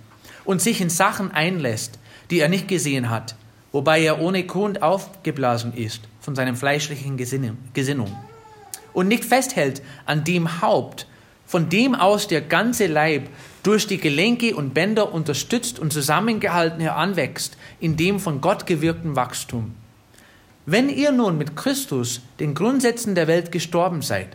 und 0.44 0.62
sich 0.62 0.80
in 0.80 0.90
Sachen 0.90 1.32
einlässt, 1.32 1.98
die 2.30 2.38
er 2.38 2.48
nicht 2.48 2.68
gesehen 2.68 3.10
hat, 3.10 3.34
wobei 3.72 4.02
er 4.02 4.20
ohne 4.20 4.44
Grund 4.44 4.82
aufgeblasen 4.82 5.74
ist 5.74 6.02
von 6.20 6.36
seinem 6.36 6.56
fleischlichen 6.56 7.16
Gesinnung 7.16 8.16
und 8.92 9.08
nicht 9.08 9.24
festhält 9.24 9.82
an 10.06 10.24
dem 10.24 10.60
Haupt, 10.62 11.06
von 11.50 11.68
dem 11.68 11.96
aus 11.96 12.28
der 12.28 12.42
ganze 12.42 12.86
Leib 12.86 13.28
durch 13.64 13.88
die 13.88 13.98
Gelenke 13.98 14.54
und 14.54 14.72
Bänder 14.72 15.12
unterstützt 15.12 15.80
und 15.80 15.92
zusammengehalten 15.92 16.80
heranwächst, 16.80 17.56
in 17.80 17.96
dem 17.96 18.20
von 18.20 18.40
Gott 18.40 18.66
gewirkten 18.66 19.16
Wachstum. 19.16 19.74
Wenn 20.64 20.88
ihr 20.88 21.10
nun 21.10 21.38
mit 21.38 21.56
Christus 21.56 22.20
den 22.38 22.54
Grundsätzen 22.54 23.16
der 23.16 23.26
Welt 23.26 23.50
gestorben 23.50 24.00
seid, 24.00 24.28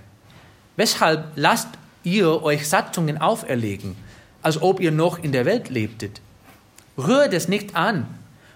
weshalb 0.76 1.32
lasst 1.38 1.70
ihr 2.04 2.44
euch 2.44 2.68
Satzungen 2.68 3.18
auferlegen, 3.18 3.96
als 4.42 4.62
ob 4.62 4.82
ihr 4.82 4.92
noch 4.92 5.24
in 5.24 5.32
der 5.32 5.46
Welt 5.46 5.70
lebtet? 5.70 6.20
Rührt 6.98 7.34
es 7.34 7.48
nicht 7.48 7.78
an, 7.78 8.08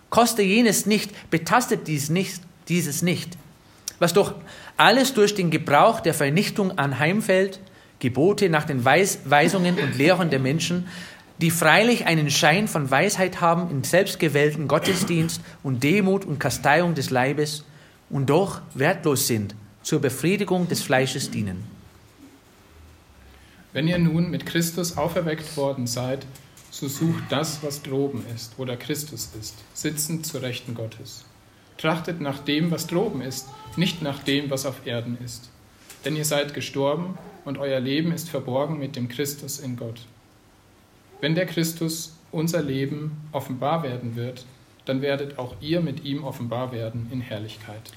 koste 0.10 0.41
jenes 0.41 0.86
nicht, 0.86 1.30
betastet 1.30 1.88
dies 1.88 2.10
nicht, 2.10 2.41
dieses 2.67 3.04
nicht. 3.04 3.38
Was 4.00 4.12
doch 4.12 4.36
alles 4.76 5.13
durch 5.13 5.34
den 5.34 5.50
Gebrauch 5.50 6.02
der 6.02 6.13
Vernichtung 6.13 6.78
anheimfällt, 6.78 7.62
Gebote 7.99 8.49
nach 8.49 8.65
den 8.65 8.85
Weis 8.85 9.19
Weisungen 9.25 9.77
und 9.77 9.97
Lehren 9.97 10.29
der 10.29 10.39
Menschen, 10.39 10.88
die 11.41 11.51
freilich 11.51 12.05
einen 12.05 12.29
Schein 12.29 12.67
von 12.67 12.91
Weisheit 12.91 13.39
haben 13.39 13.69
in 13.71 13.83
selbstgewählten 13.83 14.67
Gottesdienst 14.67 15.41
und 15.63 15.83
Demut 15.83 16.25
und 16.25 16.39
Kasteiung 16.39 16.95
des 16.95 17.09
Leibes 17.09 17.63
und 18.09 18.29
doch 18.29 18.62
wertlos 18.73 19.27
sind, 19.27 19.55
zur 19.83 20.01
Befriedigung 20.01 20.67
des 20.67 20.81
Fleisches 20.81 21.31
dienen. 21.31 21.63
Wenn 23.71 23.88
ihr 23.88 23.99
nun 23.99 24.31
mit 24.31 24.45
Christus 24.45 24.97
auferweckt 24.97 25.55
worden 25.55 25.88
seid, 25.88 26.25
so 26.71 26.88
sucht 26.88 27.23
das, 27.29 27.59
was 27.62 27.81
droben 27.81 28.23
ist, 28.35 28.53
wo 28.57 28.65
der 28.65 28.77
Christus 28.77 29.29
ist, 29.39 29.55
sitzend 29.73 30.25
zur 30.25 30.41
Rechten 30.41 30.73
Gottes. 30.73 31.25
Trachtet 31.77 32.19
nach 32.19 32.39
dem, 32.39 32.71
was 32.71 32.88
droben 32.88 33.21
ist, 33.21 33.47
nicht 33.77 34.01
nach 34.01 34.23
dem, 34.23 34.49
was 34.49 34.65
auf 34.65 34.85
Erden 34.85 35.17
ist. 35.23 35.49
Denn 36.03 36.15
ihr 36.15 36.25
seid 36.25 36.53
gestorben 36.53 37.17
und 37.45 37.58
euer 37.58 37.80
Leben 37.80 38.12
ist 38.12 38.30
verborgen 38.30 38.80
mit 38.80 38.95
dem 38.95 39.10
Christus 39.10 39.60
in 39.60 39.75
Gott. 39.75 40.02
Wenn 41.21 41.36
der 41.36 41.45
Christus, 41.45 42.15
unser 42.32 42.62
Leben, 42.62 43.17
offenbar 43.32 43.84
werden 43.84 44.15
wird, 44.15 44.45
dann 44.86 45.02
werdet 45.02 45.38
auch 45.38 45.56
ihr 45.62 45.82
mit 45.82 46.04
ihm 46.06 46.23
offenbar 46.23 46.71
werden 46.71 47.08
in 47.12 47.21
Herrlichkeit. 47.21 47.91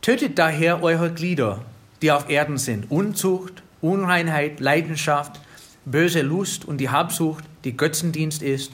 Tötet 0.00 0.38
daher 0.38 0.82
eure 0.82 1.12
Glieder, 1.12 1.64
die 2.02 2.12
auf 2.12 2.28
Erden 2.28 2.58
sind, 2.58 2.90
Unzucht, 2.90 3.62
Unreinheit, 3.80 4.60
Leidenschaft, 4.60 5.40
böse 5.84 6.22
Lust 6.22 6.64
und 6.64 6.78
die 6.78 6.90
Habsucht, 6.90 7.44
die 7.64 7.76
Götzendienst 7.76 8.42
ist. 8.42 8.72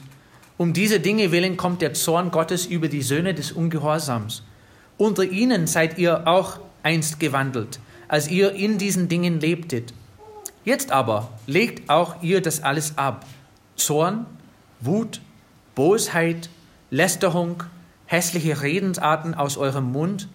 Um 0.57 0.73
diese 0.73 0.99
Dinge 0.99 1.31
willen 1.31 1.57
kommt 1.57 1.81
der 1.81 1.93
Zorn 1.93 2.31
Gottes 2.31 2.65
über 2.65 2.87
die 2.87 3.01
Söhne 3.01 3.33
des 3.33 3.51
Ungehorsams. 3.51 4.43
Unter 4.97 5.23
ihnen 5.23 5.67
seid 5.67 5.97
ihr 5.97 6.27
auch 6.27 6.59
einst 6.83 7.19
gewandelt, 7.19 7.79
als 8.11 8.27
ihr 8.27 8.51
in 8.51 8.77
diesen 8.77 9.07
Dingen 9.07 9.39
lebtet. 9.39 9.93
Jetzt 10.65 10.91
aber 10.91 11.29
legt 11.47 11.89
auch 11.89 12.21
ihr 12.21 12.41
das 12.41 12.61
alles 12.61 12.97
ab. 12.97 13.25
Zorn, 13.77 14.25
Wut, 14.81 15.21
Bosheit, 15.75 16.49
Lästerung, 16.89 17.63
hässliche 18.05 18.61
Redensarten 18.61 19.33
aus 19.33 19.55
eurem 19.55 19.93
Mund. 19.93 20.27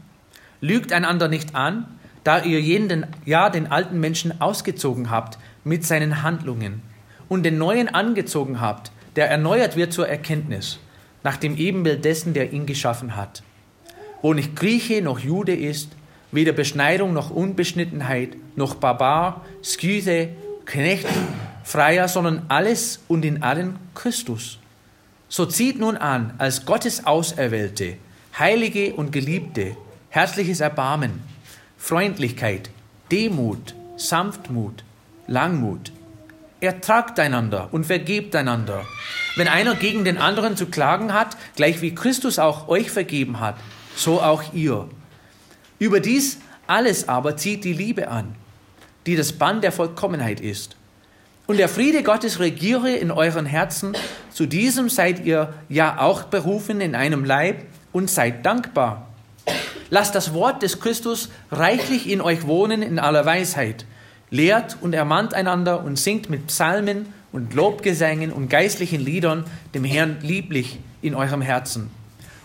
Lügt 0.62 0.90
einander 0.90 1.28
nicht 1.28 1.54
an, 1.54 1.86
da 2.24 2.42
ihr 2.42 2.62
jeden 2.62 3.06
Jahr 3.26 3.50
den 3.50 3.70
alten 3.70 4.00
Menschen 4.00 4.40
ausgezogen 4.40 5.10
habt 5.10 5.38
mit 5.62 5.84
seinen 5.84 6.22
Handlungen 6.22 6.80
und 7.28 7.42
den 7.42 7.58
neuen 7.58 7.88
angezogen 7.88 8.58
habt, 8.58 8.90
der 9.16 9.30
erneuert 9.30 9.76
wird 9.76 9.92
zur 9.92 10.08
Erkenntnis, 10.08 10.78
nach 11.22 11.36
dem 11.36 11.58
Ebenbild 11.58 12.06
dessen, 12.06 12.32
der 12.32 12.54
ihn 12.54 12.64
geschaffen 12.64 13.16
hat. 13.16 13.42
Wo 14.22 14.32
nicht 14.32 14.56
Grieche 14.56 15.02
noch 15.02 15.18
Jude 15.18 15.54
ist, 15.54 15.90
weder 16.37 16.53
Beschneidung 16.53 17.12
noch 17.12 17.31
Unbeschnittenheit, 17.31 18.37
noch 18.55 18.77
Barbar, 18.77 19.44
Skythe, 19.64 20.29
Knecht, 20.66 21.09
Freier, 21.64 22.07
sondern 22.07 22.42
alles 22.46 23.01
und 23.09 23.25
in 23.25 23.42
allen 23.42 23.77
Christus. 23.94 24.59
So 25.29 25.46
zieht 25.46 25.81
nun 25.81 25.96
an, 25.96 26.35
als 26.38 26.64
Gottes 26.64 27.05
Auserwählte, 27.07 27.96
Heilige 28.38 28.94
und 28.94 29.11
Geliebte, 29.11 29.77
herzliches 30.11 30.61
Erbarmen, 30.61 31.22
Freundlichkeit, 31.77 32.70
Demut, 33.11 33.75
Sanftmut, 33.96 34.85
Langmut. 35.27 35.90
Ertragt 36.61 37.18
einander 37.18 37.68
und 37.72 37.87
vergebt 37.87 38.37
einander. 38.37 38.85
Wenn 39.37 39.49
einer 39.49 39.75
gegen 39.75 40.05
den 40.05 40.18
anderen 40.18 40.57
zu 40.57 40.66
klagen 40.66 41.12
hat, 41.12 41.37
gleich 41.57 41.83
wie 41.83 41.94
Christus 41.94 42.38
auch 42.38 42.68
euch 42.68 42.90
vergeben 42.90 43.40
hat, 43.40 43.57
so 43.94 44.22
auch 44.22 44.55
ihr. 44.55 44.88
Überdies 45.78 46.38
alles 46.66 47.08
aber 47.08 47.36
zieht 47.36 47.64
die 47.64 47.72
Liebe 47.72 48.08
an, 48.08 48.34
die 49.06 49.16
das 49.16 49.32
Band 49.32 49.62
der 49.62 49.72
Vollkommenheit 49.72 50.40
ist. 50.40 50.76
Und 51.46 51.58
der 51.58 51.68
Friede 51.68 52.02
Gottes 52.02 52.40
regiere 52.40 52.90
in 52.90 53.10
euren 53.10 53.46
Herzen, 53.46 53.96
zu 54.32 54.46
diesem 54.46 54.88
seid 54.88 55.24
ihr 55.24 55.54
ja 55.68 56.00
auch 56.00 56.24
berufen 56.24 56.80
in 56.80 56.94
einem 56.94 57.24
Leib 57.24 57.64
und 57.92 58.10
seid 58.10 58.44
dankbar. 58.44 59.06
Lasst 59.90 60.16
das 60.16 60.34
Wort 60.34 60.62
des 60.62 60.80
Christus 60.80 61.28
reichlich 61.52 62.10
in 62.10 62.20
euch 62.20 62.46
wohnen 62.46 62.82
in 62.82 62.98
aller 62.98 63.24
Weisheit. 63.24 63.84
Lehrt 64.30 64.76
und 64.80 64.92
ermahnt 64.92 65.34
einander 65.34 65.84
und 65.84 65.96
singt 65.96 66.28
mit 66.28 66.48
Psalmen 66.48 67.06
und 67.30 67.54
Lobgesängen 67.54 68.32
und 68.32 68.48
geistlichen 68.48 69.00
Liedern 69.00 69.44
dem 69.74 69.84
Herrn 69.84 70.16
lieblich 70.22 70.80
in 71.02 71.14
eurem 71.14 71.42
Herzen. 71.42 71.90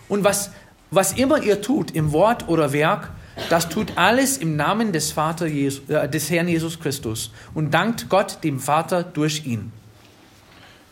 Und 0.08 0.22
was 0.22 0.52
was 0.92 1.14
immer 1.14 1.42
ihr 1.42 1.62
tut, 1.62 1.90
im 1.92 2.12
Wort 2.12 2.48
oder 2.48 2.74
Werk, 2.74 3.08
das 3.48 3.68
tut 3.68 3.96
alles 3.96 4.36
im 4.36 4.56
Namen 4.56 4.92
des, 4.92 5.12
Vater 5.12 5.46
Jesus, 5.46 5.88
äh, 5.88 6.08
des 6.08 6.30
Herrn 6.30 6.48
Jesus 6.48 6.78
Christus 6.78 7.32
und 7.54 7.72
dankt 7.72 8.08
Gott 8.08 8.44
dem 8.44 8.60
Vater 8.60 9.02
durch 9.02 9.46
ihn. 9.46 9.72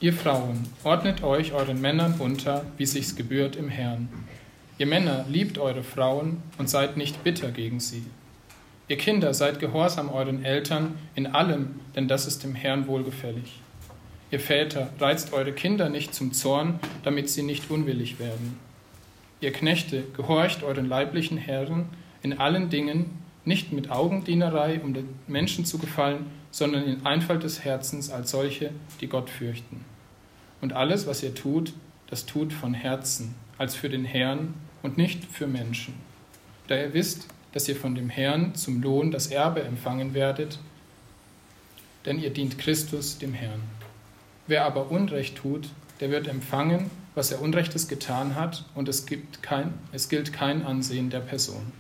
Ihr 0.01 0.15
Frauen, 0.15 0.67
ordnet 0.83 1.23
euch 1.23 1.53
euren 1.53 1.81
Männern 1.81 2.15
unter, 2.19 2.65
wie 2.79 2.87
sich's 2.87 3.17
gebührt 3.17 3.57
im 3.57 3.69
Herrn. 3.69 4.09
Ihr 4.79 4.87
Männer, 4.87 5.27
liebt 5.29 5.59
eure 5.59 5.83
Frauen 5.83 6.43
und 6.57 6.71
seid 6.71 6.97
nicht 6.97 7.23
bitter 7.23 7.51
gegen 7.51 7.81
sie. 7.81 8.05
Ihr 8.89 8.97
Kinder, 8.97 9.35
seid 9.35 9.61
gehorsam 9.61 10.09
euren 10.09 10.43
Eltern 10.43 10.95
in 11.15 11.27
allem, 11.27 11.81
denn 11.95 12.09
das 12.09 12.27
ist 12.27 12.43
dem 12.43 12.55
Herrn 12.55 12.87
wohlgefällig. 12.87 13.61
Ihr 14.31 14.41
Väter, 14.41 14.89
reizt 14.99 15.35
eure 15.35 15.53
Kinder 15.53 15.91
nicht 15.91 16.15
zum 16.15 16.33
Zorn, 16.33 16.81
damit 17.03 17.29
sie 17.29 17.43
nicht 17.43 17.71
unwillig 17.71 18.19
werden. 18.19 18.59
Ihr 19.43 19.53
Knechte, 19.53 20.05
gehorcht 20.17 20.63
euren 20.63 20.89
leiblichen 20.89 21.37
Herren 21.37 21.91
in 22.23 22.39
allen 22.39 22.69
Dingen, 22.69 23.19
nicht 23.45 23.73
mit 23.73 23.91
Augendienerei, 23.91 24.81
um 24.81 24.95
den 24.95 25.09
Menschen 25.27 25.65
zu 25.65 25.79
gefallen, 25.79 26.27
sondern 26.51 26.85
in 26.85 27.07
Einfalt 27.07 27.43
des 27.43 27.65
Herzens 27.65 28.11
als 28.11 28.31
solche, 28.31 28.71
die 29.01 29.07
Gott 29.07 29.31
fürchten. 29.31 29.85
Und 30.61 30.73
alles, 30.73 31.07
was 31.07 31.23
ihr 31.23 31.35
tut, 31.35 31.73
das 32.09 32.27
tut 32.27 32.53
von 32.53 32.75
Herzen, 32.75 33.35
als 33.57 33.75
für 33.75 33.89
den 33.89 34.05
Herrn 34.05 34.55
und 34.83 34.99
nicht 34.99 35.25
für 35.25 35.47
Menschen. 35.47 35.95
Da 36.67 36.77
ihr 36.77 36.93
wisst, 36.93 37.29
dass 37.53 37.69
ihr 37.69 37.77
von 37.77 37.95
dem 37.95 38.11
Herrn 38.11 38.55
zum 38.55 38.83
Lohn 38.83 39.11
das 39.11 39.29
Erbe 39.29 39.63
empfangen 39.63 40.15
werdet, 40.15 40.59
denn 42.05 42.21
ihr 42.21 42.31
dient 42.31 42.59
Christus 42.59 43.19
dem 43.19 43.35
Herrn. 43.35 43.61
Wer 44.47 44.65
aber 44.65 44.91
Unrecht 44.91 45.37
tut, 45.37 45.69
der 46.01 46.11
wird 46.11 46.29
empfangen, 46.29 46.91
was 47.15 47.33
er 47.33 47.43
Unrechtes 47.43 47.89
getan 47.89 48.35
hat, 48.35 48.65
und 48.75 48.89
es, 48.89 49.07
gibt 49.07 49.43
kein, 49.43 49.75
es 49.93 50.09
gilt 50.09 50.33
kein 50.33 50.65
Ansehen 50.65 51.11
der 51.11 51.21
Person. 51.21 51.73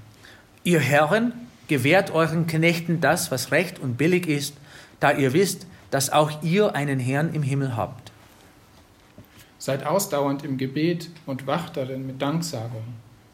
Ihr 0.65 0.81
Herren, 0.81 1.33
gewährt 1.69 2.11
euren 2.11 2.47
Knechten 2.47 3.01
das, 3.01 3.31
was 3.31 3.53
recht 3.53 3.79
und 3.79 3.97
billig 3.97 4.27
ist, 4.27 4.55
da 4.99 5.13
ihr 5.13 5.33
wisst, 5.33 5.67
dass 5.91 6.11
auch 6.11 6.43
ihr 6.43 6.75
einen 6.75 7.01
Herrn 7.01 7.35
im 7.35 7.43
Himmel 7.43 7.77
habt. 7.77 8.13
Seid 9.59 9.85
ausdauernd 9.85 10.45
im 10.45 10.59
Gebet 10.59 11.11
und 11.27 11.47
wacht 11.47 11.77
darin 11.77 12.07
mit 12.07 12.23
Danksagung. 12.23 12.85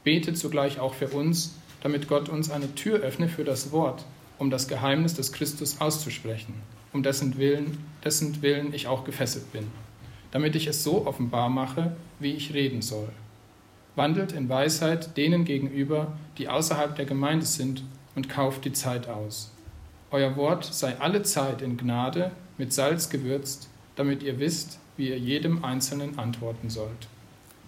Betet 0.05 0.39
zugleich 0.39 0.81
auch 0.81 0.95
für 0.95 1.09
uns, 1.09 1.55
damit 1.83 2.09
Gott 2.09 2.29
uns 2.29 2.51
eine 2.51 2.75
Tür 2.75 3.01
öffne 3.01 3.29
für 3.29 3.45
das 3.45 3.73
Wort, 3.73 4.05
um 4.39 4.51
das 4.51 4.69
Geheimnis 4.69 5.15
des 5.15 5.33
Christus 5.33 5.81
auszusprechen, 5.81 6.55
um 6.93 7.03
dessen 7.03 7.39
Willen, 7.39 7.79
dessen 8.05 8.43
Willen 8.43 8.73
ich 8.73 8.87
auch 8.87 9.05
gefesselt 9.05 9.53
bin 9.53 9.67
damit 10.37 10.55
ich 10.55 10.67
es 10.67 10.85
so 10.85 11.07
offenbar 11.07 11.49
mache, 11.49 11.97
wie 12.19 12.33
ich 12.33 12.53
reden 12.53 12.83
soll. 12.83 13.09
Wandelt 13.97 14.33
in 14.33 14.49
Weisheit 14.49 15.17
denen 15.17 15.45
gegenüber, 15.45 16.13
die 16.39 16.49
außerhalb 16.49 16.95
der 16.95 17.07
Gemeinde 17.07 17.47
sind, 17.47 17.83
und 18.15 18.29
kauft 18.29 18.65
die 18.65 18.73
Zeit 18.73 19.09
aus. 19.09 19.53
Euer 20.11 20.37
Wort 20.37 20.65
sei 20.65 20.97
alle 21.01 21.23
Zeit 21.23 21.61
in 21.61 21.77
Gnade 21.77 22.31
mit 22.57 22.73
Salz 22.73 23.11
gewürzt, 23.11 23.69
damit 23.97 24.23
ihr 24.23 24.39
wisst, 24.39 24.79
wie 24.97 25.09
ihr 25.09 25.19
jedem 25.19 25.65
Einzelnen 25.65 26.19
antworten 26.19 26.71
sollt. 26.71 27.09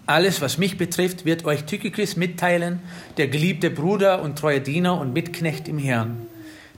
Alles, 0.05 0.41
was 0.41 0.57
mich 0.57 0.77
betrifft, 0.77 1.25
wird 1.25 1.45
euch 1.45 1.65
Tychicus 1.65 2.15
mitteilen, 2.15 2.79
der 3.17 3.27
geliebte 3.27 3.69
Bruder 3.69 4.23
und 4.23 4.39
treue 4.39 4.61
Diener 4.61 4.99
und 4.99 5.13
Mitknecht 5.13 5.67
im 5.67 5.77
Herrn, 5.77 6.25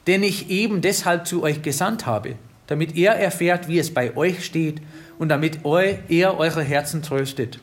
den 0.08 0.24
ich 0.24 0.50
eben 0.50 0.82
deshalb 0.82 1.26
zu 1.26 1.44
euch 1.44 1.62
gesandt 1.62 2.06
habe, 2.06 2.36
damit 2.68 2.98
er 2.98 3.14
erfährt, 3.14 3.70
wie 3.70 3.80
es 3.80 3.94
bei 3.94 4.18
euch 4.18 4.44
steht 4.44 4.82
und 5.18 5.30
damit 5.30 5.60
er 5.64 6.38
eure 6.38 6.64
Herzen 6.64 7.04
tröstet. 7.04 7.60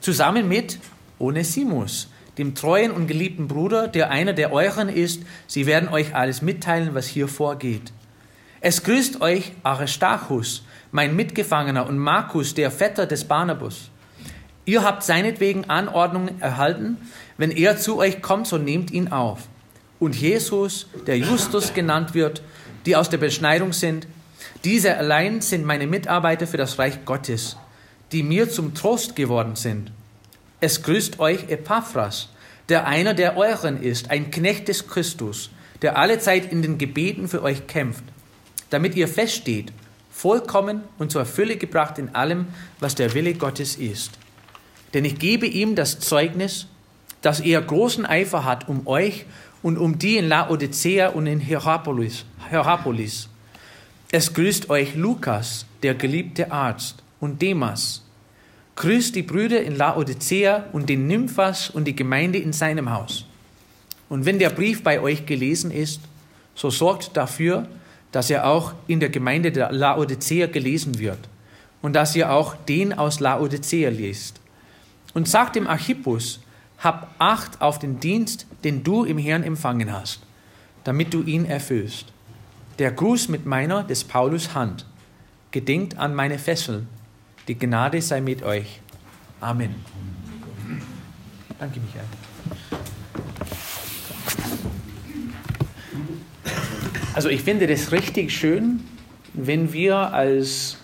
Zusammen 0.00 0.48
mit 0.48 0.78
Onesimus, 1.18 2.08
dem 2.38 2.54
treuen 2.54 2.90
und 2.90 3.06
geliebten 3.06 3.48
Bruder, 3.48 3.88
der 3.88 4.10
einer 4.10 4.32
der 4.32 4.52
euren 4.52 4.88
ist. 4.88 5.22
Sie 5.46 5.66
werden 5.66 5.88
euch 5.88 6.14
alles 6.14 6.42
mitteilen, 6.42 6.94
was 6.94 7.06
hier 7.06 7.28
vorgeht. 7.28 7.92
Es 8.60 8.82
grüßt 8.82 9.20
euch 9.20 9.52
Aristarchus, 9.62 10.64
mein 10.90 11.14
Mitgefangener, 11.14 11.86
und 11.86 11.98
Markus, 11.98 12.54
der 12.54 12.70
Vetter 12.70 13.06
des 13.06 13.24
Barnabas. 13.24 13.90
Ihr 14.64 14.82
habt 14.82 15.04
seinetwegen 15.04 15.70
Anordnungen 15.70 16.40
erhalten. 16.40 16.96
Wenn 17.38 17.52
er 17.52 17.78
zu 17.78 17.98
euch 17.98 18.20
kommt, 18.20 18.46
so 18.46 18.58
nehmt 18.58 18.90
ihn 18.90 19.08
auf. 19.08 19.48
Und 20.00 20.16
Jesus, 20.16 20.88
der 21.06 21.18
Justus 21.18 21.72
genannt 21.72 22.14
wird, 22.14 22.42
die 22.84 22.96
aus 22.96 23.08
der 23.08 23.18
Beschneidung 23.18 23.72
sind, 23.72 24.06
diese 24.64 24.96
allein 24.96 25.40
sind 25.40 25.64
meine 25.64 25.86
Mitarbeiter 25.86 26.46
für 26.46 26.56
das 26.56 26.78
Reich 26.78 27.04
Gottes, 27.04 27.56
die 28.12 28.22
mir 28.22 28.50
zum 28.50 28.74
Trost 28.74 29.14
geworden 29.16 29.54
sind. 29.54 29.92
Es 30.60 30.82
grüßt 30.82 31.20
euch 31.20 31.50
Epaphras, 31.50 32.30
der 32.68 32.86
einer 32.86 33.12
der 33.12 33.36
euren 33.36 33.82
ist, 33.82 34.10
ein 34.10 34.30
Knecht 34.30 34.68
des 34.68 34.88
Christus, 34.88 35.50
der 35.82 35.98
alle 35.98 36.18
Zeit 36.18 36.50
in 36.50 36.62
den 36.62 36.78
Gebeten 36.78 37.28
für 37.28 37.42
euch 37.42 37.66
kämpft, 37.66 38.04
damit 38.70 38.94
ihr 38.94 39.06
feststeht, 39.06 39.72
vollkommen 40.10 40.80
und 40.98 41.12
zur 41.12 41.26
Fülle 41.26 41.56
gebracht 41.58 41.98
in 41.98 42.14
allem, 42.14 42.46
was 42.80 42.94
der 42.94 43.12
Wille 43.12 43.34
Gottes 43.34 43.76
ist. 43.76 44.12
Denn 44.94 45.04
ich 45.04 45.18
gebe 45.18 45.46
ihm 45.46 45.74
das 45.74 45.98
Zeugnis, 45.98 46.66
dass 47.20 47.40
er 47.40 47.60
großen 47.60 48.06
Eifer 48.06 48.44
hat 48.44 48.68
um 48.68 48.86
euch 48.86 49.26
und 49.62 49.76
um 49.76 49.98
die 49.98 50.16
in 50.16 50.28
Laodicea 50.28 51.08
und 51.08 51.26
in 51.26 51.40
Hierapolis. 51.40 52.24
Hierapolis. 52.48 53.28
Es 54.10 54.32
grüßt 54.32 54.70
euch 54.70 54.94
Lukas, 54.94 55.66
der 55.82 55.94
geliebte 55.94 56.50
Arzt, 56.50 57.02
und 57.20 57.42
Demas. 57.42 58.05
Grüßt 58.76 59.14
die 59.14 59.22
Brüder 59.22 59.62
in 59.62 59.74
Laodicea 59.74 60.66
und 60.72 60.88
den 60.88 61.06
Nymphas 61.06 61.70
und 61.70 61.86
die 61.86 61.96
Gemeinde 61.96 62.38
in 62.38 62.52
seinem 62.52 62.90
Haus. 62.90 63.24
Und 64.10 64.26
wenn 64.26 64.38
der 64.38 64.50
Brief 64.50 64.82
bei 64.82 65.00
euch 65.00 65.24
gelesen 65.24 65.70
ist, 65.70 66.00
so 66.54 66.70
sorgt 66.70 67.16
dafür, 67.16 67.66
dass 68.12 68.30
er 68.30 68.46
auch 68.46 68.74
in 68.86 69.00
der 69.00 69.08
Gemeinde 69.08 69.50
der 69.50 69.72
Laodicea 69.72 70.46
gelesen 70.46 70.98
wird 70.98 71.18
und 71.82 71.94
dass 71.94 72.14
ihr 72.16 72.30
auch 72.30 72.54
den 72.54 72.92
aus 72.92 73.20
Laodicea 73.20 73.90
lest. 73.90 74.40
Und 75.14 75.28
sagt 75.28 75.56
dem 75.56 75.66
Archippus, 75.66 76.40
hab 76.78 77.14
Acht 77.18 77.62
auf 77.62 77.78
den 77.78 78.00
Dienst, 78.00 78.46
den 78.62 78.84
du 78.84 79.04
im 79.04 79.16
Herrn 79.16 79.42
empfangen 79.42 79.90
hast, 79.90 80.20
damit 80.84 81.14
du 81.14 81.22
ihn 81.22 81.46
erfüllst. 81.46 82.06
Der 82.78 82.92
Gruß 82.92 83.28
mit 83.28 83.46
meiner, 83.46 83.82
des 83.84 84.04
Paulus 84.04 84.54
Hand. 84.54 84.84
Gedenkt 85.50 85.96
an 85.96 86.14
meine 86.14 86.38
Fesseln. 86.38 86.88
Die 87.48 87.56
Gnade 87.56 88.02
sei 88.02 88.20
mit 88.20 88.42
euch. 88.42 88.80
Amen. 89.40 89.74
Danke, 91.58 91.80
Michael. 91.80 92.04
Also 97.14 97.28
ich 97.28 97.42
finde 97.42 97.66
das 97.66 97.92
richtig 97.92 98.36
schön, 98.36 98.80
wenn 99.32 99.72
wir 99.72 99.96
als 100.12 100.78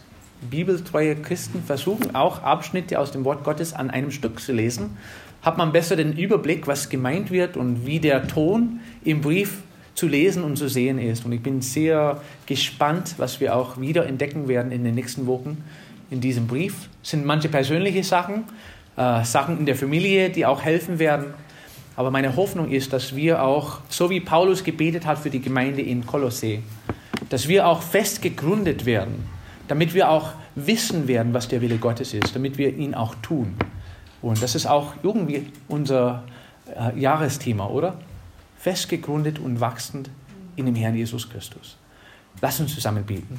bibeltreue 0.51 1.16
Christen 1.16 1.62
versuchen, 1.62 2.14
auch 2.14 2.42
Abschnitte 2.42 2.98
aus 2.98 3.11
dem 3.11 3.25
Wort 3.25 3.44
Gottes 3.44 3.75
an 3.75 3.90
einem 3.90 4.11
Stück 4.11 4.40
zu 4.40 4.53
lesen, 4.53 4.96
hat 5.42 5.59
man 5.59 5.72
besser 5.72 5.96
den 5.96 6.16
Überblick, 6.16 6.66
was 6.68 6.88
gemeint 6.88 7.31
wird 7.33 7.57
und 7.57 7.87
wie 7.87 7.98
der 7.98 8.29
Ton 8.29 8.81
im 9.05 9.20
Brief 9.20 9.62
zu 9.94 10.07
lesen 10.07 10.44
und 10.44 10.57
zu 10.57 10.68
sehen 10.68 10.98
ist. 10.98 11.27
Und 11.27 11.33
ich 11.33 11.42
bin 11.42 11.61
sehr 11.61 12.20
gespannt, 12.46 13.16
was 13.18 13.40
wir 13.40 13.57
auch 13.57 13.81
wieder 13.81 14.07
entdecken 14.07 14.48
werden 14.48 14.72
in 14.72 14.85
den 14.85 14.94
nächsten 14.94 15.27
Wochen 15.27 15.62
in 16.12 16.20
diesem 16.20 16.46
Brief. 16.46 16.88
Sind 17.03 17.25
manche 17.25 17.48
persönliche 17.48 18.05
Sachen, 18.05 18.44
äh, 18.96 19.25
Sachen 19.25 19.59
in 19.59 19.66
der 19.66 19.75
Familie, 19.75 20.31
die 20.31 20.46
auch 20.46 20.62
helfen 20.62 20.98
werden. 20.98 21.35
Aber 21.96 22.11
meine 22.11 22.37
Hoffnung 22.37 22.70
ist, 22.70 22.92
dass 22.92 23.16
wir 23.16 23.42
auch, 23.42 23.81
so 23.88 24.11
wie 24.11 24.20
Paulus 24.20 24.62
gebetet 24.62 25.07
hat 25.07 25.18
für 25.18 25.31
die 25.31 25.40
Gemeinde 25.40 25.83
in 25.83 26.07
Kolossee, 26.07 26.62
dass 27.29 27.48
wir 27.48 27.66
auch 27.66 27.83
fest 27.83 28.22
gegründet 28.22 28.85
werden, 28.85 29.25
damit 29.68 29.94
wir 29.94 30.11
auch 30.11 30.33
wissen 30.55 31.09
werden, 31.09 31.35
was 31.35 31.48
der 31.48 31.61
Wille 31.61 31.79
Gottes 31.79 32.14
ist, 32.14 32.35
damit 32.35 32.59
wir 32.59 32.75
ihn 32.75 32.94
auch 32.94 33.14
tun. 33.16 33.55
Und 34.20 34.42
das 34.42 34.55
ist 34.55 34.66
auch 34.66 34.94
irgendwie 35.03 35.46
unser 35.68 36.25
äh, 36.75 36.98
Jahresthema, 36.98 37.66
oder? 37.66 37.96
Fest 38.59 38.88
gegründet 38.88 39.38
und 39.38 39.61
wachsend 39.61 40.09
in 40.57 40.66
dem 40.66 40.75
Herrn 40.75 40.94
Jesus 40.94 41.29
Christus. 41.29 41.77
Lass 42.40 42.61
uns 42.61 42.75
zusammen 42.75 43.05
beten. 43.05 43.38